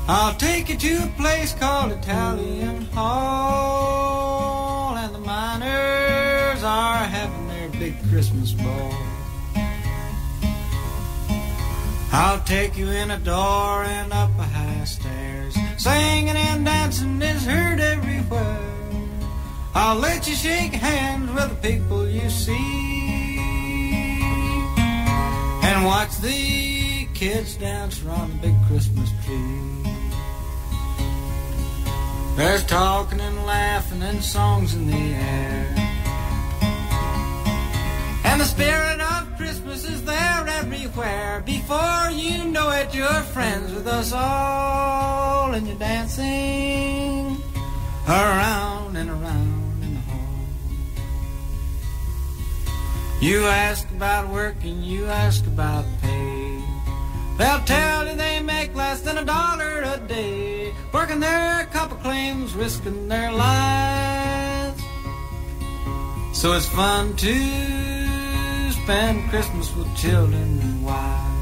I'll 0.06 0.36
take 0.36 0.68
you 0.68 0.76
to 0.76 1.06
a 1.06 1.08
place 1.16 1.54
called 1.54 1.94
Italian 1.94 2.82
Hall 2.88 4.98
and 4.98 5.16
the 5.16 5.20
miners 5.20 6.62
are 6.62 7.06
having 7.06 7.48
their 7.48 7.70
big 7.70 7.96
Christmas 8.10 8.52
ball. 8.52 8.94
I'll 12.12 12.42
take 12.42 12.78
you 12.78 12.90
in 12.90 13.12
a 13.12 13.20
door 13.20 13.86
and 13.86 14.12
up 14.12 14.38
a 14.38 14.44
high 14.44 14.84
stairs. 14.84 15.56
Singing 15.78 16.36
and 16.36 16.66
dancing 16.66 17.22
is 17.22 17.46
heard 17.46 17.80
everywhere. 17.80 18.60
I'll 19.74 19.98
let 19.98 20.28
you 20.28 20.36
shake 20.36 20.74
hands 20.74 21.32
with 21.32 21.50
the 21.50 21.70
people 21.70 22.10
you 22.10 22.30
see. 22.30 23.38
And 25.64 25.86
watch 25.86 26.18
the 26.18 27.08
kids 27.14 27.56
dance 27.56 28.04
around 28.04 28.34
the 28.34 28.48
big 28.48 28.56
Christmas 28.68 29.10
tree. 29.26 29.63
There's 32.36 32.64
talking 32.66 33.20
and 33.20 33.46
laughing 33.46 34.02
and 34.02 34.24
songs 34.24 34.74
in 34.74 34.88
the 34.88 35.14
air. 35.14 35.76
And 38.26 38.42
the 38.42 38.46
spirit 38.46 39.00
of 39.00 39.38
Christmas 39.38 39.86
is 39.88 40.04
there 40.04 40.48
everywhere. 40.48 41.44
Before 41.46 42.10
you 42.12 42.46
know 42.46 42.72
it, 42.72 42.96
you're 42.96 43.22
friends 43.36 43.72
with 43.74 43.86
us 43.86 44.12
all, 44.14 45.54
and 45.54 45.68
you're 45.68 45.78
dancing 45.78 47.38
around 48.08 48.96
and 48.98 49.10
around 49.12 49.84
in 49.84 49.94
the 49.94 50.02
hall. 50.02 50.40
You 53.22 53.46
ask 53.46 53.90
about 53.92 54.28
work 54.30 54.56
and 54.64 54.84
you 54.84 55.06
ask 55.06 55.46
about 55.46 55.86
pay. 56.02 56.64
They'll 57.38 57.64
tell 57.66 58.08
you 58.08 58.16
they 58.16 58.42
make 58.42 58.76
less 58.76 59.02
than 59.02 59.18
a 59.18 59.26
dollar 59.26 59.82
a 59.82 59.98
day, 60.08 60.63
working 60.92 61.20
their 61.20 61.66
copper 61.74 61.96
claims, 61.96 62.54
risking 62.56 63.08
their 63.08 63.32
lives. 63.32 64.82
So 66.34 66.54
it's 66.54 66.68
fun 66.68 67.16
to 67.18 68.72
spend 68.72 69.30
Christmas 69.30 69.76
with 69.76 69.96
children 69.96 70.60
and 70.62 70.86
wives. 70.86 71.34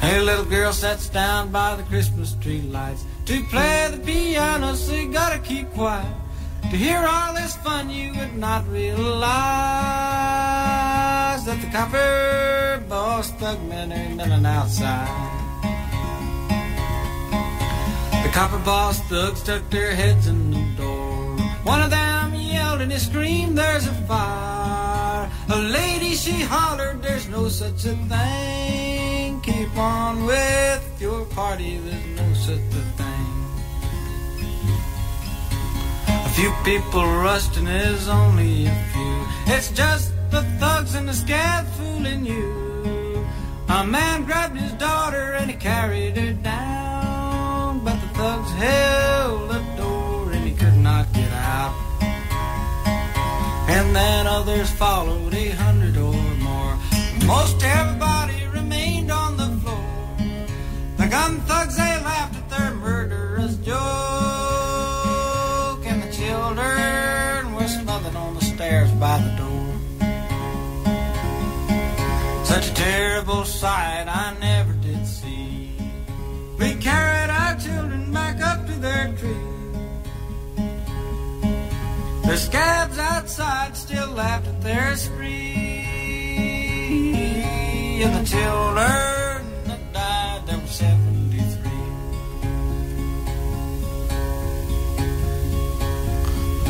Hey, 0.00 0.20
little 0.20 0.44
girl 0.44 0.72
sits 0.72 1.08
down 1.08 1.50
by 1.50 1.76
the 1.76 1.82
Christmas 1.84 2.34
tree 2.34 2.62
lights 2.62 3.04
to 3.26 3.42
play 3.44 3.88
the 3.90 3.98
piano, 3.98 4.74
so 4.74 4.94
you 4.94 5.10
gotta 5.10 5.38
keep 5.38 5.70
quiet. 5.70 6.14
To 6.70 6.76
hear 6.76 7.04
all 7.06 7.34
this 7.34 7.56
fun, 7.56 7.90
you 7.90 8.12
would 8.14 8.36
not 8.36 8.68
realize 8.68 9.24
that 11.46 11.60
the 11.60 11.68
copper 11.68 12.84
boss 12.88 13.30
thug 13.32 13.62
men 13.64 13.92
are 13.92 13.96
in 13.96 14.20
and 14.20 14.46
outside. 14.46 15.43
Copper 18.34 18.58
boss 18.64 18.98
thugs 19.02 19.42
stuck 19.42 19.62
their 19.70 19.94
heads 19.94 20.26
in 20.26 20.50
the 20.50 20.64
door. 20.76 21.38
One 21.62 21.80
of 21.80 21.90
them 21.90 22.34
yelled 22.34 22.80
and 22.80 22.90
he 22.90 22.98
screamed, 22.98 23.56
There's 23.56 23.86
a 23.86 23.94
fire. 24.08 25.30
A 25.50 25.56
lady, 25.56 26.16
she 26.16 26.40
hollered, 26.40 27.00
There's 27.00 27.28
no 27.28 27.48
such 27.48 27.84
a 27.84 27.94
thing. 28.10 29.40
Keep 29.42 29.78
on 29.78 30.26
with 30.26 30.82
your 31.00 31.24
party, 31.26 31.78
there's 31.78 32.06
no 32.20 32.34
such 32.34 32.70
a 32.80 32.84
thing. 32.98 33.26
A 36.08 36.30
few 36.30 36.52
people 36.64 37.06
rushed 37.06 37.56
and 37.56 37.68
there's 37.68 38.08
only 38.08 38.66
a 38.66 38.74
few. 38.92 39.26
It's 39.54 39.70
just 39.70 40.12
the 40.32 40.42
thugs 40.58 40.96
and 40.96 41.08
the 41.08 41.14
scab 41.14 41.68
fooling 41.76 42.26
you. 42.26 42.64
A 43.68 43.86
man 43.86 44.24
grabbed 44.24 44.56
his 44.56 44.72
daughter 44.72 45.34
and 45.38 45.50
he 45.52 45.56
carried 45.56 46.16
her 46.16 46.32
down, 46.32 46.73
held 48.54 49.50
the 49.50 49.62
door 49.76 50.32
and 50.32 50.44
he 50.44 50.54
could 50.54 50.76
not 50.76 51.12
get 51.12 51.32
out. 51.32 51.74
And 53.68 53.94
then 53.96 54.26
others 54.26 54.70
followed, 54.70 55.34
a 55.34 55.48
hundred 55.50 55.96
or 55.96 56.12
more. 56.48 56.78
Most 57.26 57.62
everybody 57.62 58.46
remained 58.52 59.10
on 59.10 59.36
the 59.36 59.48
floor. 59.62 60.16
The 60.96 61.06
gun 61.08 61.40
thugs, 61.42 61.76
they 61.76 62.00
laughed 62.10 62.36
at 62.36 62.48
their 62.50 62.74
murderous 62.74 63.56
joke. 63.56 63.74
And 65.86 66.02
the 66.02 66.12
children 66.12 67.54
were 67.54 67.68
smothered 67.68 68.16
on 68.16 68.34
the 68.34 68.44
stairs 68.44 68.90
by 68.92 69.18
the 69.18 69.30
door. 69.42 69.72
Such 72.44 72.68
a 72.70 72.74
terrible 72.74 73.44
sight 73.44 74.06
I 74.06 74.36
never 74.38 74.72
did 74.74 75.06
see. 75.06 75.72
We 76.58 76.74
carried 76.76 77.13
The 82.26 82.36
scabs 82.38 82.98
outside 82.98 83.76
still 83.76 84.08
laughed 84.08 84.46
at 84.48 84.62
their 84.62 84.96
spree. 84.96 85.84
And 88.02 88.14
the 88.14 88.24
children 88.28 89.44
that 89.66 89.92
died, 89.92 90.46
there 90.46 90.58
were 90.58 90.66
73. 90.66 91.70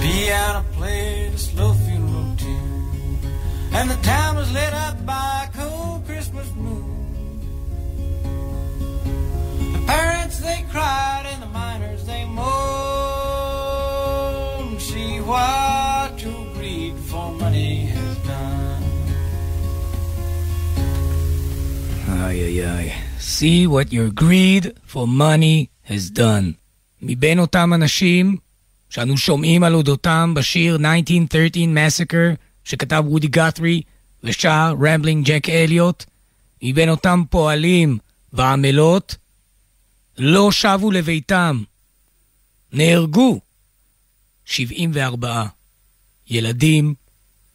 Piano 0.02 0.64
played 0.72 1.34
a 1.34 1.38
slow 1.38 1.72
funeral 1.72 2.34
tune. 2.36 3.18
And 3.72 3.90
the 3.90 4.00
town 4.02 4.36
was 4.36 4.50
lit 4.52 4.74
up 4.74 5.06
by 5.06 5.48
a 5.48 5.56
cold 5.56 6.04
Christmas 6.04 6.52
moon. 6.56 7.40
The 9.72 9.78
parents, 9.86 10.38
they 10.40 10.64
cried, 10.70 11.03
what 15.26 16.20
your 16.22 16.44
greed 16.54 16.94
for 17.08 17.26
money 17.40 17.86
has 17.94 18.14
done. 18.28 18.84
איי 22.08 22.44
איי 22.44 22.66
איי. 22.66 22.92
See 23.20 23.66
what 23.66 23.92
your 23.92 24.10
greed 24.10 24.64
for 24.86 25.06
money 25.06 25.66
has 25.90 26.10
done. 26.18 26.52
מבין 27.02 27.38
אותם 27.38 27.72
אנשים 27.74 28.36
שאנו 28.90 29.16
שומעים 29.16 29.64
על 29.64 29.74
אודותם 29.74 30.32
בשיר 30.36 30.76
1913 30.76 31.64
Massacre 31.64 32.36
שכתב 32.64 33.04
וודי 33.06 33.26
גת'רי 33.26 33.82
ושר 34.24 34.74
רמבלינג 34.80 35.26
ג'ק 35.26 35.48
אליוט, 35.48 36.04
מבין 36.62 36.88
אותם 36.88 37.22
פועלים 37.30 37.98
ועמלות, 38.32 39.16
לא 40.18 40.52
שבו 40.52 40.90
לביתם. 40.90 41.62
נהרגו 42.72 43.40
74 44.46 45.46
ילדים, 46.30 46.94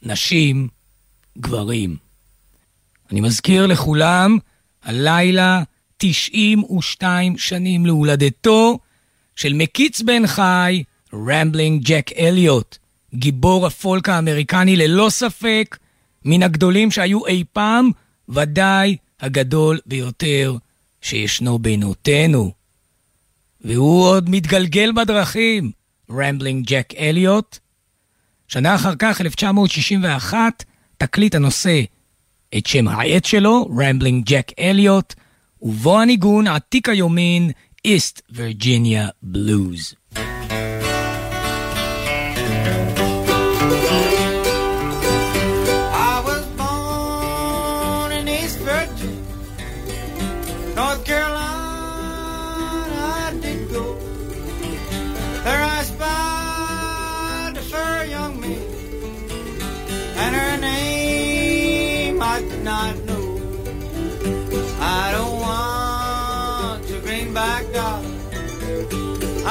נשים, 0.04 0.68
גברים. 1.38 1.98
אני 3.12 3.22
מזכיר 3.22 3.66
לכולם, 3.68 4.38
הלילה 4.84 5.64
92 5.98 7.38
שנים 7.38 7.86
להולדתו 7.86 8.80
של 9.36 9.54
מקיץ 9.54 10.02
בן 10.02 10.28
חי, 10.28 10.84
רמבלינג 11.14 11.84
ג'ק 11.84 12.12
אליוט, 12.18 12.78
גיבור 13.16 13.68
הפולק 13.68 14.10
האמריקני 14.10 14.76
ללא 14.76 15.10
ספק, 15.10 15.78
מן 16.26 16.44
הגדולים 16.44 16.92
שהיו 16.92 17.26
אי 17.26 17.44
פעם, 17.54 17.92
ודאי 18.30 18.98
הגדול 19.20 19.80
ביותר 19.86 20.56
שישנו 21.02 21.60
בינותינו. 21.60 22.52
והוא 23.62 24.04
עוד 24.04 24.30
מתגלגל 24.30 24.92
בדרכים, 24.92 25.72
רמבלינג 26.12 26.66
ג'ק 26.68 26.94
אליוט. 26.98 27.58
שנה 28.48 28.76
אחר 28.76 28.96
כך, 29.00 29.22
1961, 29.22 30.64
תקליט 30.98 31.36
הנושא 31.36 31.84
את 32.58 32.66
שם 32.66 32.88
העט 32.88 33.26
שלו, 33.26 33.70
רמבלינג 33.80 34.26
ג'ק 34.26 34.52
אליוט, 34.60 35.14
ובו 35.62 36.00
הניגון 36.00 36.48
עתיק 36.48 36.90
היומין, 36.90 37.52
איסט 37.86 38.22
וירג'יניה 38.30 39.08
בלוז. 39.24 39.94
not 62.70 62.96
know. 63.08 63.28
I 64.80 65.06
don't 65.16 65.36
want 65.48 66.88
your 66.90 67.02
greenback 67.02 67.64
dollar. 67.74 68.14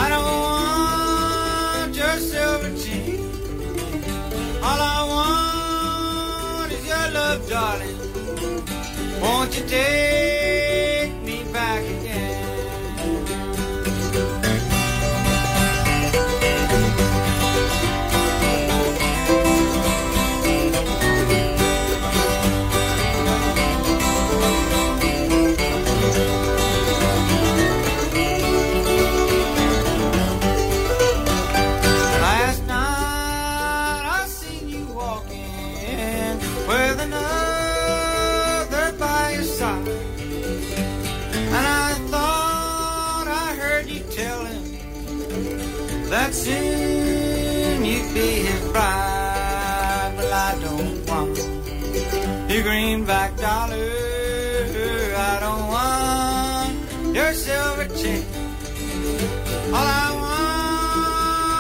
I 0.03 0.07
don't 0.13 0.35
want 0.47 1.97
your 2.01 2.17
silver 2.31 2.73
chain. 2.83 3.21
All 4.67 4.81
I 4.97 5.01
want 5.15 6.73
is 6.77 6.85
your 6.93 7.07
love, 7.19 7.41
darling. 7.51 7.99
Won't 9.21 9.51
you 9.59 9.65
take? 9.67 10.48
Soon 46.33 47.85
you'd 47.85 48.15
be 48.15 48.29
his 48.49 48.61
bride. 48.73 50.15
Well, 50.17 50.33
I 50.33 50.59
don't 50.61 51.07
want 51.09 51.39
your 52.51 52.63
greenback 52.63 53.37
dollar. 53.37 53.91
I 55.17 55.39
don't 55.41 55.67
want 55.77 57.15
your 57.15 57.33
silver 57.33 57.87
chain. 57.97 58.25
All 59.69 59.89
I 60.05 60.09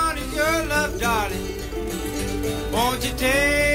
want 0.06 0.18
is 0.18 0.34
your 0.34 0.66
love, 0.66 1.00
darling. 1.00 1.46
Won't 2.72 3.04
you 3.04 3.12
take 3.16 3.67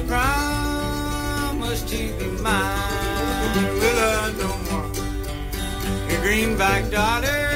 you 0.00 0.06
promised 0.06 1.88
to 1.88 1.96
be 1.96 2.26
mine. 2.42 3.54
Well, 3.80 3.98
I 4.20 4.32
don't 4.38 4.72
want 4.72 4.96
your 6.10 6.20
greenback 6.22 6.90
daughter. 6.90 7.49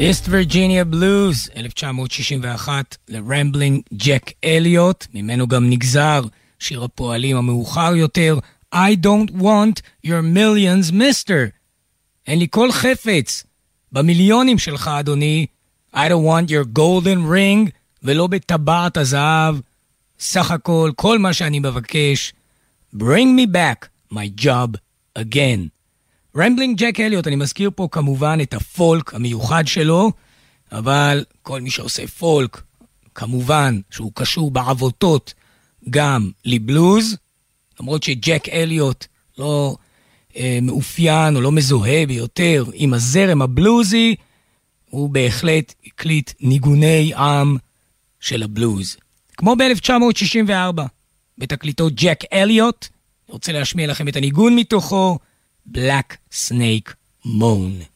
איסט 0.00 0.26
וירג'יניה 0.28 0.84
בלוז, 0.84 1.50
1961, 1.56 2.96
לרמבלינג 3.08 3.82
ג'ק 3.94 4.32
אליוט, 4.44 5.06
ממנו 5.14 5.46
גם 5.46 5.70
נגזר 5.70 6.22
שיר 6.58 6.84
הפועלים 6.84 7.36
המאוחר 7.36 7.96
יותר, 7.96 8.38
I 8.74 8.96
don't 9.02 9.30
want 9.40 9.80
your 10.06 10.22
millions, 10.34 10.92
mister. 10.92 11.50
אין 12.26 12.38
לי 12.38 12.46
כל 12.50 12.72
חפץ 12.72 13.44
במיליונים 13.92 14.58
שלך, 14.58 14.88
אדוני. 14.88 15.46
I 15.94 15.98
don't 15.98 16.26
want 16.26 16.50
your 16.50 16.78
golden 16.78 17.30
ring, 17.32 17.70
ולא 18.02 18.26
בטבעת 18.26 18.96
הזהב. 18.96 19.56
סך 20.20 20.50
הכל, 20.50 20.90
כל 20.96 21.18
מה 21.18 21.32
שאני 21.32 21.58
מבקש, 21.58 22.32
bring 22.96 23.28
me 23.38 23.46
back 23.52 23.86
my 24.14 24.42
job 24.44 24.76
again. 25.18 25.79
רמבלינג 26.36 26.78
ג'ק 26.78 27.00
אליוט, 27.00 27.26
אני 27.26 27.36
מזכיר 27.36 27.70
פה 27.74 27.88
כמובן 27.90 28.38
את 28.42 28.54
הפולק 28.54 29.14
המיוחד 29.14 29.66
שלו, 29.66 30.12
אבל 30.72 31.24
כל 31.42 31.60
מי 31.60 31.70
שעושה 31.70 32.06
פולק, 32.06 32.62
כמובן 33.14 33.80
שהוא 33.90 34.12
קשור 34.14 34.50
בעבותות 34.50 35.34
גם 35.90 36.30
לבלוז, 36.44 37.16
למרות 37.80 38.02
שג'ק 38.02 38.48
אליוט 38.48 39.06
לא 39.38 39.76
אה, 40.36 40.58
מאופיין 40.62 41.36
או 41.36 41.40
לא 41.40 41.52
מזוהה 41.52 42.06
ביותר 42.06 42.64
עם 42.72 42.94
הזרם 42.94 43.42
הבלוזי, 43.42 44.14
הוא 44.90 45.10
בהחלט 45.10 45.74
הקליט 45.86 46.32
ניגוני 46.40 47.12
עם 47.14 47.56
של 48.20 48.42
הבלוז. 48.42 48.96
כמו 49.36 49.56
ב-1964, 49.56 50.82
בתקליטו 51.38 51.88
ג'ק 51.94 52.20
אליוט, 52.32 52.88
אני 53.28 53.32
רוצה 53.32 53.52
להשמיע 53.52 53.86
לכם 53.86 54.08
את 54.08 54.16
הניגון 54.16 54.56
מתוכו, 54.56 55.18
Black 55.64 56.20
Snake 56.30 56.94
Moan. 57.24 57.89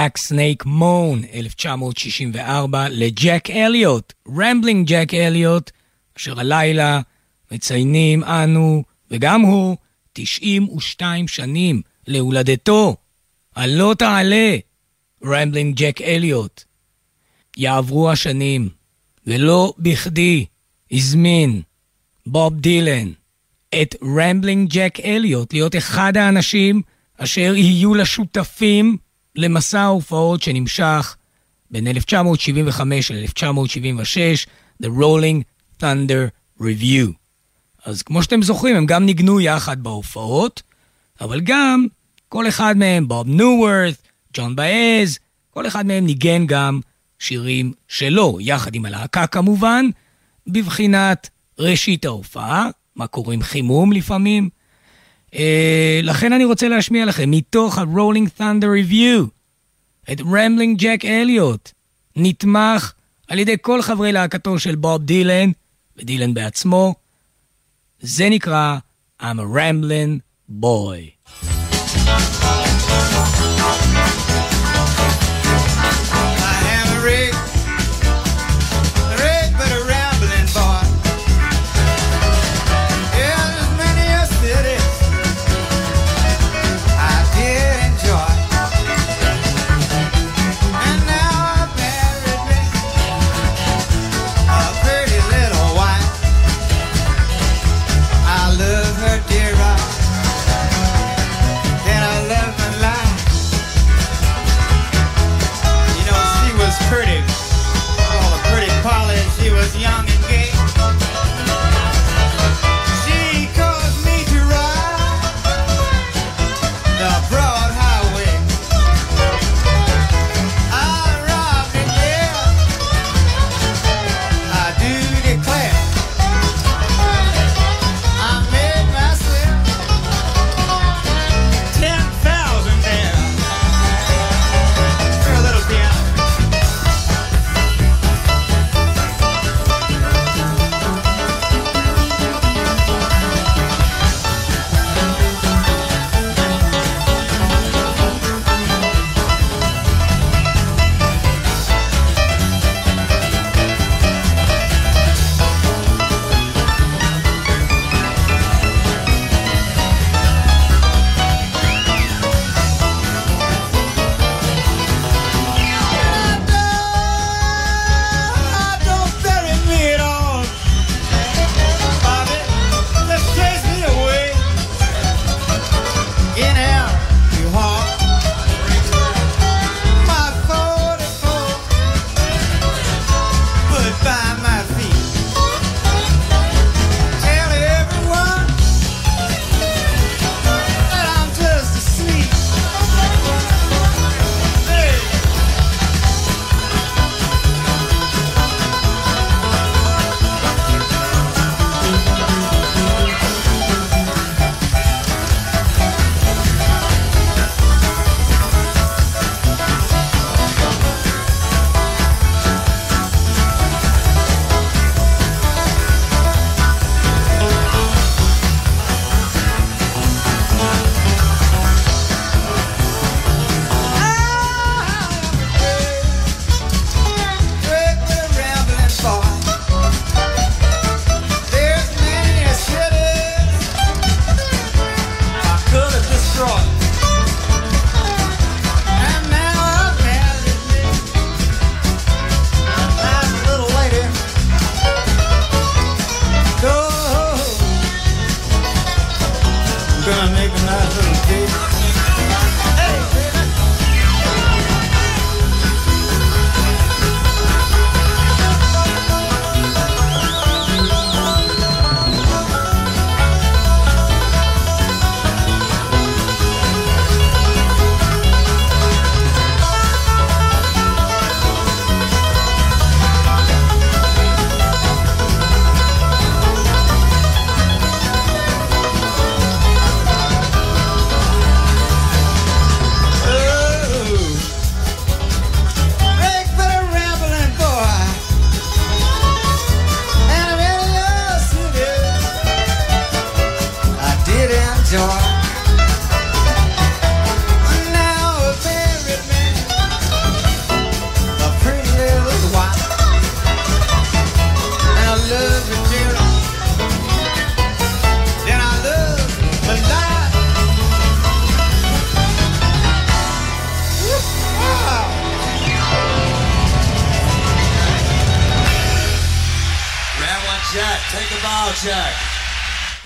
Black 0.00 0.18
Snake 0.18 0.66
Moan, 0.66 1.24
1964, 1.34 2.88
לג'ק 2.88 3.50
אליוט, 3.50 4.12
רמבלינג 4.36 4.88
ג'ק 4.88 5.14
אליוט, 5.14 5.70
אשר 6.16 6.40
הלילה 6.40 7.00
מציינים 7.50 8.24
אנו, 8.24 8.84
וגם 9.10 9.40
הוא, 9.40 9.76
92 10.12 11.28
שנים 11.28 11.82
להולדתו. 12.06 12.96
הלא 13.56 13.94
תעלה, 13.98 14.56
רמבלינג 15.24 15.76
ג'ק 15.76 16.02
אליוט. 16.02 16.64
יעברו 17.56 18.10
השנים, 18.10 18.68
ולא 19.26 19.74
בכדי 19.78 20.46
הזמין 20.92 21.62
בוב 22.26 22.60
דילן 22.60 23.12
את 23.82 23.94
רמבלינג 24.02 24.70
ג'ק 24.70 25.00
אליוט 25.04 25.52
להיות 25.52 25.76
אחד 25.76 26.16
האנשים 26.16 26.82
אשר 27.18 27.54
יהיו 27.56 27.94
לשותפים 27.94 28.96
למסע 29.36 29.80
ההופעות 29.80 30.42
שנמשך 30.42 31.16
בין 31.70 31.86
1975 31.86 33.10
ל-1976, 33.10 34.46
The 34.82 34.86
Rolling 34.86 35.42
Thunder 35.82 36.60
Review. 36.60 37.12
אז 37.84 38.02
כמו 38.02 38.22
שאתם 38.22 38.42
זוכרים, 38.42 38.76
הם 38.76 38.86
גם 38.86 39.06
ניגנו 39.06 39.40
יחד 39.40 39.82
בהופעות, 39.82 40.62
אבל 41.20 41.40
גם 41.40 41.86
כל 42.28 42.48
אחד 42.48 42.76
מהם, 42.76 43.08
בוב 43.08 43.28
ניוורת, 43.28 43.94
ג'ון 44.34 44.56
באז, 44.56 45.18
כל 45.50 45.66
אחד 45.66 45.86
מהם 45.86 46.06
ניגן 46.06 46.46
גם 46.46 46.80
שירים 47.18 47.72
שלו, 47.88 48.38
יחד 48.40 48.74
עם 48.74 48.84
הלהקה 48.84 49.26
כמובן, 49.26 49.86
בבחינת 50.46 51.30
ראשית 51.58 52.04
ההופעה, 52.04 52.68
מה 52.96 53.06
קוראים 53.06 53.42
חימום 53.42 53.92
לפעמים, 53.92 54.48
לכן 56.02 56.32
אני 56.32 56.44
רוצה 56.44 56.68
להשמיע 56.68 57.04
לכם 57.04 57.30
מתוך 57.30 57.78
ה-Rolling 57.78 58.40
Thunder 58.40 58.90
Review 58.90 59.26
את 60.12 60.20
רמבלינג 60.20 60.78
ג'ק 60.78 61.04
אליוט, 61.04 61.70
נתמך 62.16 62.92
על 63.28 63.38
ידי 63.38 63.56
כל 63.60 63.82
חברי 63.82 64.12
להקתו 64.12 64.58
של 64.58 64.74
בוב 64.74 65.02
דילן 65.02 65.50
ודילן 65.96 66.34
בעצמו. 66.34 66.94
זה 68.00 68.28
נקרא 68.28 68.78
I'm 69.20 69.24
a 69.24 69.56
Ramblin' 69.56 70.18
Boy. 70.50 71.19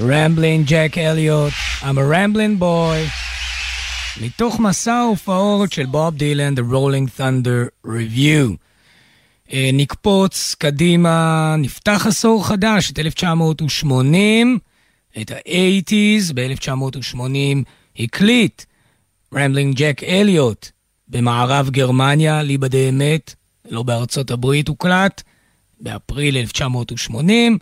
רמבלין 0.09 0.65
ג'ק 0.67 0.99
אליוט, 0.99 1.53
I'm 1.81 1.85
a 1.85 2.13
rambling 2.13 2.61
boy. 2.61 3.11
מתוך 4.21 4.61
מסע 4.61 4.93
ההופעות 4.93 5.73
של 5.73 5.87
בוב 5.87 6.17
דילן, 6.17 6.55
The 6.55 6.73
Rolling 6.73 7.21
Thunder 7.21 7.87
Revue. 7.87 8.57
אה, 9.53 9.71
נקפוץ 9.73 10.55
קדימה, 10.59 11.55
נפתח 11.59 12.07
עשור 12.07 12.47
חדש, 12.47 12.91
את 12.91 12.99
1980, 12.99 14.59
את 15.21 15.31
ה-80's, 15.31 16.33
ב-1980 16.35 17.19
הקליט 17.99 18.63
רמבלינג 19.35 19.77
ג'ק 19.77 20.03
אליוט 20.05 20.69
במערב 21.09 21.71
גרמניה, 21.71 22.43
אליבא 22.43 22.69
דאמת, 22.69 23.35
לא 23.71 23.83
בארצות 23.83 24.31
הברית 24.31 24.69
הוקלט, 24.69 25.23
באפריל 25.81 26.37
1980. 26.37 27.59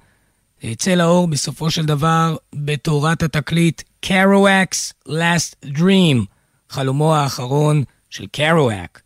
זה 0.62 0.68
יצא 0.68 0.94
לאור 0.94 1.26
בסופו 1.26 1.70
של 1.70 1.86
דבר 1.86 2.36
בתורת 2.54 3.22
התקליט 3.22 3.82
קרואקס 4.00 4.92
Last 5.08 5.66
Dream, 5.66 6.26
חלומו 6.68 7.14
האחרון 7.14 7.84
של 8.10 8.26
קרואק. 8.26 9.02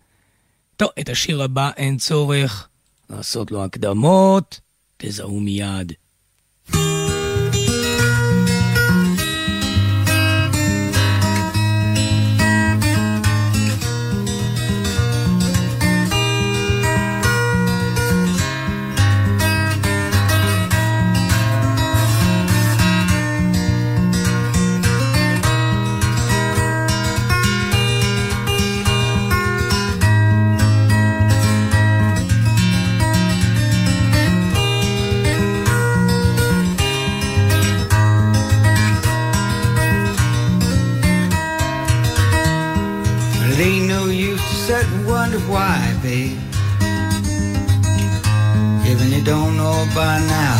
טוב, 0.77 0.89
את 1.01 1.09
השיר 1.09 1.43
הבא 1.43 1.71
אין 1.77 1.97
צורך 1.97 2.69
לעשות 3.11 3.51
לו 3.51 3.65
הקדמות, 3.65 4.61
תזהו 4.97 5.41
מיד. 5.41 5.93
By 49.95 50.19
now. 50.21 50.59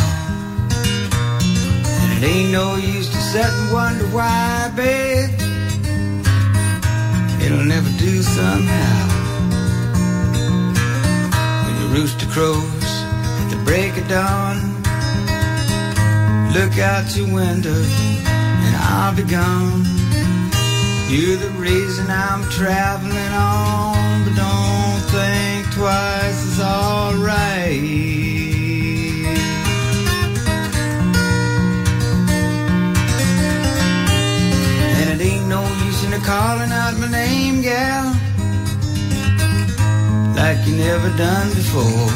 And 2.01 2.09
it 2.17 2.27
ain't 2.27 2.51
no 2.51 2.75
use 2.75 3.09
to 3.09 3.17
sit 3.17 3.45
and 3.45 3.73
wonder 3.73 4.05
why, 4.15 4.71
babe. 4.75 5.29
It'll 7.43 7.65
never 7.65 7.89
do 7.97 8.21
somehow. 8.21 9.03
When 11.65 11.75
the 11.81 11.87
rooster 11.95 12.27
crows 12.27 12.87
at 13.41 13.47
the 13.49 13.61
break 13.63 13.95
of 13.97 14.07
dawn, 14.07 14.57
look 16.53 16.77
out 16.77 17.15
your 17.15 17.33
window 17.33 17.81
and 18.65 18.75
I'll 18.75 19.15
be 19.15 19.23
gone. 19.23 19.85
You're 21.09 21.37
the 21.37 21.51
reason 21.51 22.05
I'm 22.09 22.43
traveling 22.49 23.33
on, 23.33 24.25
but 24.25 24.35
don't 24.35 25.01
think 25.13 25.73
twice, 25.73 26.43
it's 26.47 26.59
alright. 26.59 28.06
In 36.17 36.23
calling 36.23 36.71
out 36.71 36.97
my 36.97 37.09
name, 37.09 37.61
gal, 37.61 38.05
like 40.35 40.59
you 40.67 40.75
never 40.75 41.09
done 41.17 41.49
before. 41.49 42.09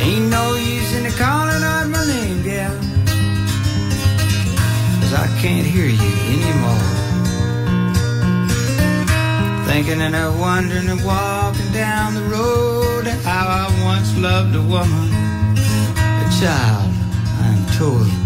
Ain't 0.00 0.28
no 0.30 0.54
use 0.54 0.92
in 0.96 1.04
the 1.04 1.14
calling 1.18 1.62
out 1.62 1.88
my 1.88 2.04
name, 2.06 2.42
gal. 2.42 2.74
Cause 5.00 5.14
I 5.14 5.26
can't 5.42 5.66
hear 5.66 5.86
you 5.86 6.12
anymore. 6.34 6.86
Thinking 9.66 10.00
and 10.00 10.16
I'm 10.16 10.38
wondering 10.38 10.88
and 10.88 11.04
walking 11.04 11.72
down 11.72 12.14
the 12.14 12.22
road 12.22 13.06
and 13.06 13.20
how 13.22 13.46
I 13.62 13.84
once 13.84 14.16
loved 14.18 14.54
a 14.54 14.62
woman, 14.62 15.08
a 15.96 16.28
child, 16.40 16.92
I'm 17.42 17.66
told. 17.78 18.25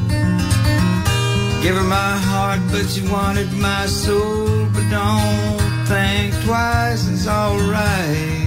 Give 1.63 1.77
her 1.77 1.85
my 1.85 2.17
heart, 2.17 2.61
but 2.71 2.87
she 2.89 3.07
wanted 3.07 3.53
my 3.53 3.85
soul. 3.85 4.67
But 4.73 4.89
don't 4.89 5.61
think 5.87 6.33
twice, 6.45 7.07
it's 7.07 7.27
alright. 7.29 8.41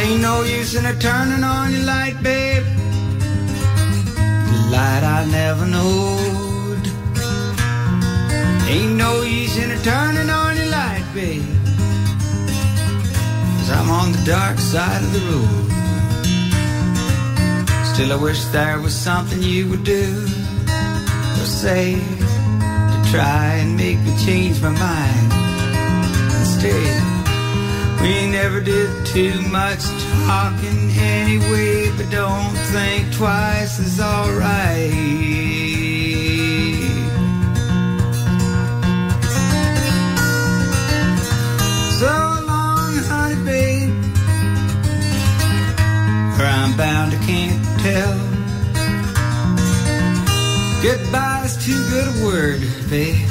Ain't 0.00 0.22
no 0.22 0.42
use 0.42 0.76
in 0.76 0.86
a 0.86 0.94
turning 0.98 1.42
on 1.42 1.72
your 1.72 1.82
light, 1.82 2.22
babe. 2.22 2.62
The 4.52 4.68
light 4.70 5.02
I 5.02 5.26
never 5.30 5.66
knowed. 5.66 6.84
Ain't 8.68 8.94
no 8.96 9.22
use 9.22 9.56
in 9.56 9.72
a 9.72 9.82
turning 9.82 10.30
on 10.30 10.56
your 10.56 10.66
light, 10.66 11.04
babe. 11.14 11.42
Cause 13.58 13.70
I'm 13.70 13.90
on 13.90 14.12
the 14.12 14.22
dark 14.24 14.58
side 14.58 15.02
of 15.02 15.12
the 15.12 15.20
road. 15.32 15.79
Still, 18.00 18.18
I 18.18 18.22
wish 18.22 18.42
there 18.44 18.80
was 18.80 18.94
something 18.94 19.42
you 19.42 19.68
would 19.68 19.84
do 19.84 20.24
or 20.24 21.44
say 21.44 21.96
to 21.96 23.10
try 23.12 23.56
and 23.60 23.76
make 23.76 23.98
me 23.98 24.16
change 24.24 24.58
my 24.62 24.70
mind. 24.70 25.32
Instead, 26.40 27.02
we 28.00 28.26
never 28.30 28.62
did 28.62 29.04
too 29.04 29.42
much 29.50 29.82
talking 30.24 30.90
anyway, 30.96 31.92
but 31.98 32.08
don't 32.10 32.56
think 32.72 33.12
twice 33.12 33.78
is 33.78 34.00
alright. 34.00 34.92
So 42.00 42.12
long, 42.48 42.96
honey, 43.10 43.44
babe, 43.44 43.92
where 46.38 46.48
I'm 46.48 46.74
bound, 46.78 47.12
can't 47.12 47.19
tell. 47.90 48.16
Goodbye 50.82 51.42
is 51.44 51.56
too 51.64 51.80
good 51.92 52.08
a 52.14 52.24
word, 52.24 52.60
babe. 52.88 53.28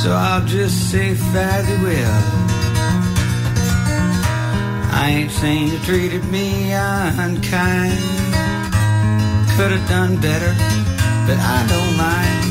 So 0.00 0.12
I'll 0.12 0.44
just 0.46 0.90
say 0.90 1.14
fare 1.14 1.62
thee 1.62 1.82
well. 1.82 2.22
I 5.00 5.04
ain't 5.16 5.30
saying 5.30 5.68
you 5.68 5.78
treated 5.80 6.24
me 6.36 6.72
unkind. 6.72 7.98
Could 9.54 9.72
have 9.76 9.88
done 9.88 10.16
better, 10.28 10.52
but 11.26 11.38
I 11.56 11.58
don't 11.72 11.94
mind. 12.08 12.48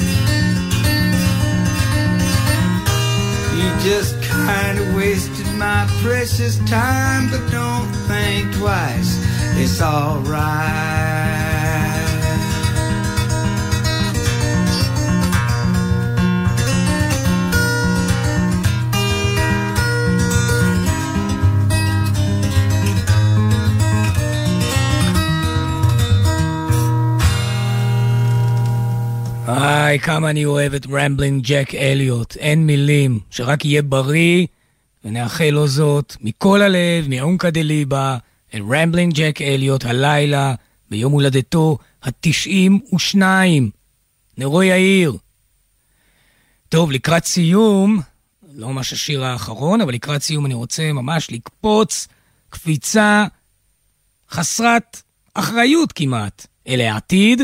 You 3.60 3.70
just 3.90 4.14
kinda 4.24 4.84
wasted 4.96 5.50
my 5.56 5.82
precious 6.04 6.58
time, 6.70 7.30
but 7.30 7.44
don't 7.52 7.90
think 8.08 8.56
twice. 8.56 9.12
It's 9.58 9.82
alright. 9.82 11.12
היי, 29.48 30.00
כמה 30.00 30.30
אני 30.30 30.46
אוהב 30.46 30.74
את 30.74 30.88
רמבלינג 30.92 31.44
ג'ק 31.48 31.76
אליוט. 31.76 32.38
אין 32.38 32.68
מילים. 32.68 33.20
שרק 33.30 33.66
יהיה 33.66 33.82
בריא, 33.82 34.48
ונאחל 35.06 35.50
לו 35.50 35.68
זאת 35.68 36.16
מכל 36.22 36.62
הלב, 36.62 37.08
מעומקא 37.08 37.50
דליבא, 37.50 38.18
רמבלינג 38.60 39.14
ג'ק 39.14 39.42
אליוט 39.42 39.86
הלילה, 39.86 40.56
ביום 40.90 41.12
הולדתו 41.14 41.78
ה-92. 42.04 43.22
נרו 44.38 44.64
יאיר. 44.64 45.18
טוב, 46.70 46.92
לקראת 46.92 47.26
סיום, 47.26 48.00
לא 48.54 48.70
ממש 48.70 48.94
השיר 48.94 49.24
האחרון, 49.24 49.82
אבל 49.82 49.94
לקראת 49.94 50.22
סיום 50.22 50.46
אני 50.46 50.54
רוצה 50.54 50.94
ממש 50.94 51.32
לקפוץ 51.32 52.08
קפיצה 52.50 53.26
חסרת 54.30 55.02
אחריות 55.34 55.92
כמעט 55.92 56.48
אל 56.68 56.82
העתיד. 56.82 57.42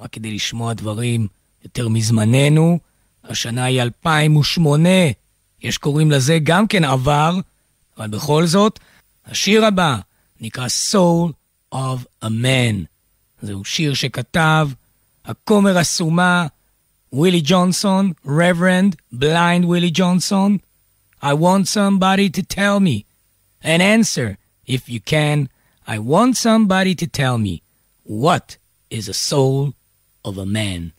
רק 0.00 0.12
כדי 0.12 0.30
לשמוע 0.30 0.72
דברים 0.72 1.26
יותר 1.64 1.88
מזמננו. 1.88 2.78
השנה 3.24 3.64
היא 3.64 3.82
2008, 3.82 4.88
יש 5.62 5.78
קוראים 5.78 6.10
לזה 6.10 6.38
גם 6.42 6.66
כן 6.66 6.84
עבר, 6.84 7.38
אבל 7.98 8.08
בכל 8.08 8.46
זאת, 8.46 8.80
השיר 9.26 9.64
הבא 9.64 9.98
נקרא 10.43 10.67
Soul 10.91 11.31
of 11.75 12.05
a 12.23 12.27
Man. 12.27 12.85
זהו 13.41 13.65
שיר 13.65 13.93
שכתב 13.93 14.69
הכומר 15.25 15.77
הסומה, 15.77 16.47
ווילי 17.13 17.41
ג'ונסון, 17.43 18.11
Reverend 18.25 18.95
Blind 19.13 19.65
Willie 19.65 19.91
Johnson. 19.91 20.59
I 21.21 21.33
want 21.33 21.67
somebody 21.67 22.29
to 22.29 22.41
tell 22.43 22.79
me 22.79 23.05
an 23.61 23.81
answer, 23.81 24.37
if 24.65 24.87
you 24.87 24.99
can. 24.99 25.49
I 25.87 25.97
want 25.99 26.37
somebody 26.37 26.93
to 26.95 27.07
tell 27.07 27.37
me 27.37 27.61
what 28.03 28.57
is 28.89 29.09
a 29.09 29.13
soul 29.13 29.73
of 30.23 30.37
a 30.37 30.45
man. 30.45 30.93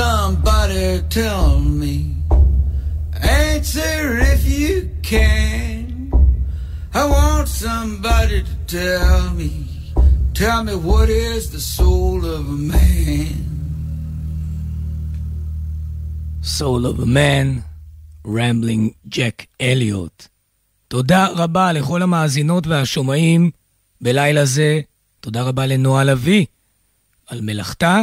Somebody 0.00 0.86
tell 1.18 1.60
me. 1.82 1.96
Answer 3.46 4.00
if 4.32 4.42
you 4.58 4.74
can. 5.10 5.82
I 7.00 7.04
want 7.16 7.46
somebody 7.64 8.38
to 8.48 8.54
tell 8.78 9.20
me. 9.40 9.52
Tell 10.40 10.60
me 10.68 10.74
what 10.88 11.08
is 11.08 11.42
the 11.54 11.62
soul 11.76 12.18
of 12.36 12.42
a 12.56 12.60
man. 12.74 13.36
Soul 16.42 16.82
of 16.90 16.98
a 16.98 17.06
Man, 17.06 17.62
רמבלינג 18.26 18.90
ג'ק 19.08 19.46
אליוט. 19.60 20.26
תודה 20.88 21.26
רבה 21.36 21.72
לכל 21.72 22.02
המאזינות 22.02 22.66
והשומעים 22.66 23.50
בלילה 24.00 24.44
זה. 24.44 24.80
תודה 25.20 25.42
רבה 25.42 25.66
לנועה 25.66 26.04
לביא 26.04 26.46
על 27.26 27.40
מלאכתה. 27.40 28.02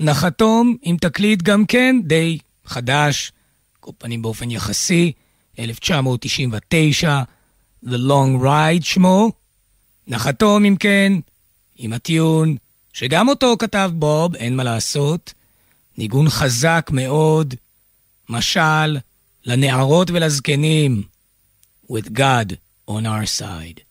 נחתום 0.00 0.76
עם 0.82 0.96
תקליט 0.96 1.42
גם 1.42 1.66
כן 1.66 1.96
די 2.04 2.38
חדש, 2.64 3.32
כל 3.80 3.90
פנים 3.98 4.22
באופן 4.22 4.50
יחסי, 4.50 5.12
1999, 5.58 7.22
The 7.84 7.88
Long 7.88 8.42
Ride 8.42 8.82
שמו. 8.82 9.32
נחתום 10.06 10.64
אם 10.64 10.76
כן 10.76 11.12
עם 11.76 11.92
הטיון 11.92 12.56
שגם 12.92 13.28
אותו 13.28 13.56
כתב 13.58 13.90
בוב, 13.94 14.34
אין 14.34 14.56
מה 14.56 14.64
לעשות, 14.64 15.34
ניגון 15.98 16.28
חזק 16.28 16.90
מאוד, 16.92 17.54
משל 18.28 18.98
לנערות 19.44 20.10
ולזקנים, 20.10 21.02
with 21.90 22.06
God 22.06 22.54
on 22.88 23.02
our 23.04 23.40
side. 23.40 23.89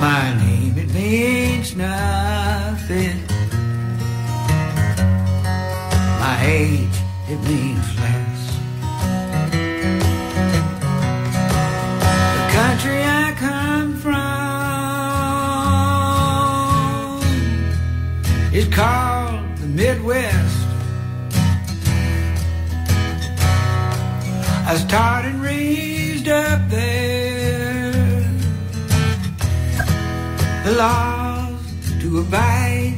My 0.00 0.32
name, 0.38 0.78
it 0.78 0.94
means 0.94 1.74
nothing. 1.74 3.20
My 6.20 6.38
age, 6.40 6.96
it 7.28 7.40
means 7.50 7.86
less. 7.98 8.40
The 12.36 12.46
country 12.58 13.02
I 13.02 13.34
come 13.36 13.96
from 13.96 14.38
is 18.54 18.68
called 18.68 19.56
the 19.58 19.66
Midwest. 19.66 20.58
I 24.64 25.24
and 25.24 25.42
raised 25.42 26.28
up 26.28 26.68
there. 26.68 27.07
The 30.68 30.74
laws 30.76 32.02
to 32.02 32.18
abide. 32.18 32.94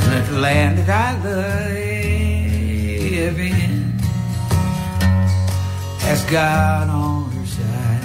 And 0.00 0.12
that 0.12 0.26
the 0.30 0.38
land 0.38 0.78
that 0.78 0.90
I 0.90 1.12
live 3.16 3.38
in 3.40 3.98
has 6.04 6.20
God 6.24 6.88
on 6.88 7.30
her 7.30 7.46
side. 7.46 8.04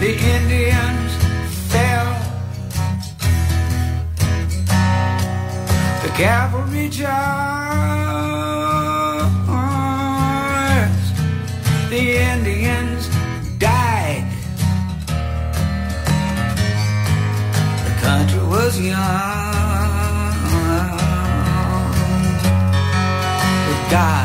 the 0.00 0.12
Indians 0.36 1.12
fell. 1.72 2.10
The 6.02 6.10
cavalry 6.22 6.88
charged, 6.90 7.16
the 11.88 12.02
Indians 12.32 13.02
died. 13.58 14.26
The 17.86 17.92
country 18.02 18.44
was 18.46 18.78
young 18.78 19.40
God 23.90 24.19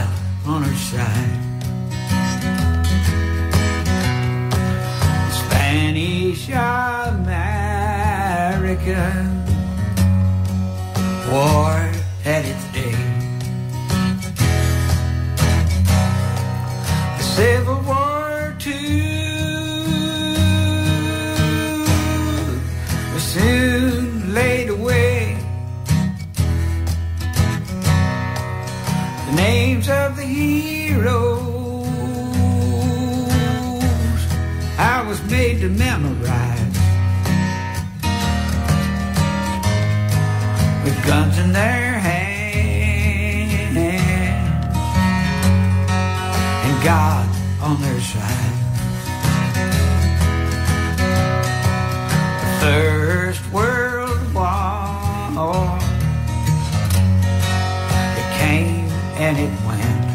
and 59.38 59.44
it 59.46 59.54
went. 59.66 60.06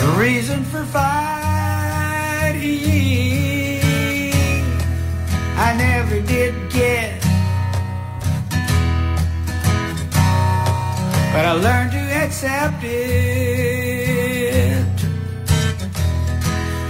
The 0.00 0.08
reason 0.18 0.64
for 0.64 0.84
fighting 0.84 1.10
I 5.56 5.74
never 5.76 6.20
did 6.20 6.54
get. 6.70 7.20
But 11.32 11.44
I 11.46 11.52
learned 11.52 11.92
to 11.92 11.98
accept 11.98 12.82
it. 12.82 13.44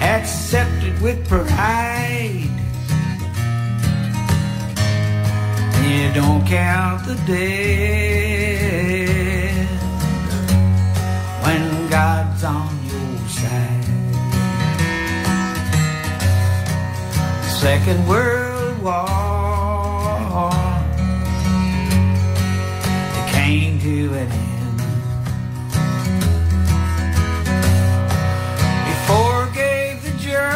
Accept 0.01 0.83
it 0.85 1.01
with 1.03 1.29
pride. 1.29 2.51
You 5.91 6.13
don't 6.13 6.47
count 6.47 7.05
the 7.05 7.15
dead 7.27 8.20
Second 17.60 18.08
World 18.08 18.78
War 18.84 20.52
it 23.20 23.26
came 23.38 23.80
to 23.80 24.14
an 24.22 24.30
end. 24.32 24.82
It 28.92 29.00
forgave 29.10 29.98
the 30.06 30.14
Germans. 30.20 30.56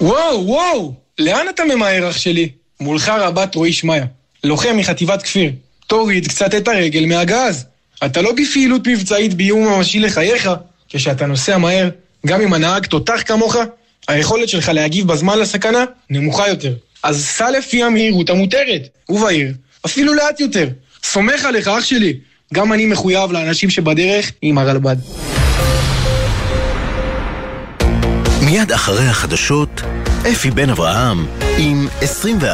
וואו, 0.00 0.46
וואו! 0.46 0.94
לאן 1.18 1.48
אתה 1.48 1.62
ממהר, 1.64 2.10
אח 2.10 2.16
שלי? 2.16 2.48
מולך 2.79 3.09
רבת 3.09 3.55
רועי 3.55 3.73
שמעיה, 3.73 4.05
לוחם 4.43 4.77
מחטיבת 4.77 5.21
כפיר. 5.21 5.51
תוריד 5.87 6.27
קצת 6.27 6.55
את 6.55 6.67
הרגל 6.67 7.05
מהגז. 7.05 7.65
אתה 8.05 8.21
לא 8.21 8.31
בפעילות 8.31 8.87
מבצעית 8.87 9.33
באיום 9.33 9.67
ממשי 9.67 9.99
לחייך. 9.99 10.49
כשאתה 10.89 11.25
נוסע 11.25 11.57
מהר, 11.57 11.89
גם 12.25 12.41
אם 12.41 12.53
הנהג 12.53 12.85
תותח 12.85 13.21
כמוך, 13.25 13.55
היכולת 14.07 14.49
שלך 14.49 14.69
להגיב 14.69 15.07
בזמן 15.07 15.39
לסכנה 15.39 15.83
נמוכה 16.09 16.47
יותר. 16.47 16.73
אז 17.03 17.25
סע 17.25 17.51
לפי 17.51 17.83
המהירות 17.83 18.29
המותרת, 18.29 18.81
ובעיר, 19.09 19.53
אפילו 19.85 20.13
לאט 20.13 20.39
יותר. 20.39 20.67
סומך 21.03 21.45
עליך, 21.45 21.67
אח 21.67 21.83
שלי. 21.83 22.13
גם 22.53 22.73
אני 22.73 22.85
מחויב 22.85 23.31
לאנשים 23.31 23.69
שבדרך 23.69 24.31
עם 24.41 24.57
הרלב"ד. 24.57 24.95
מיד 28.41 28.71
אחרי 28.71 29.07
החדשות, 29.07 29.81
אפי 30.31 30.51
בן 30.51 30.69
אברהם 30.69 31.25
עם 31.57 31.87
24 32.01 32.53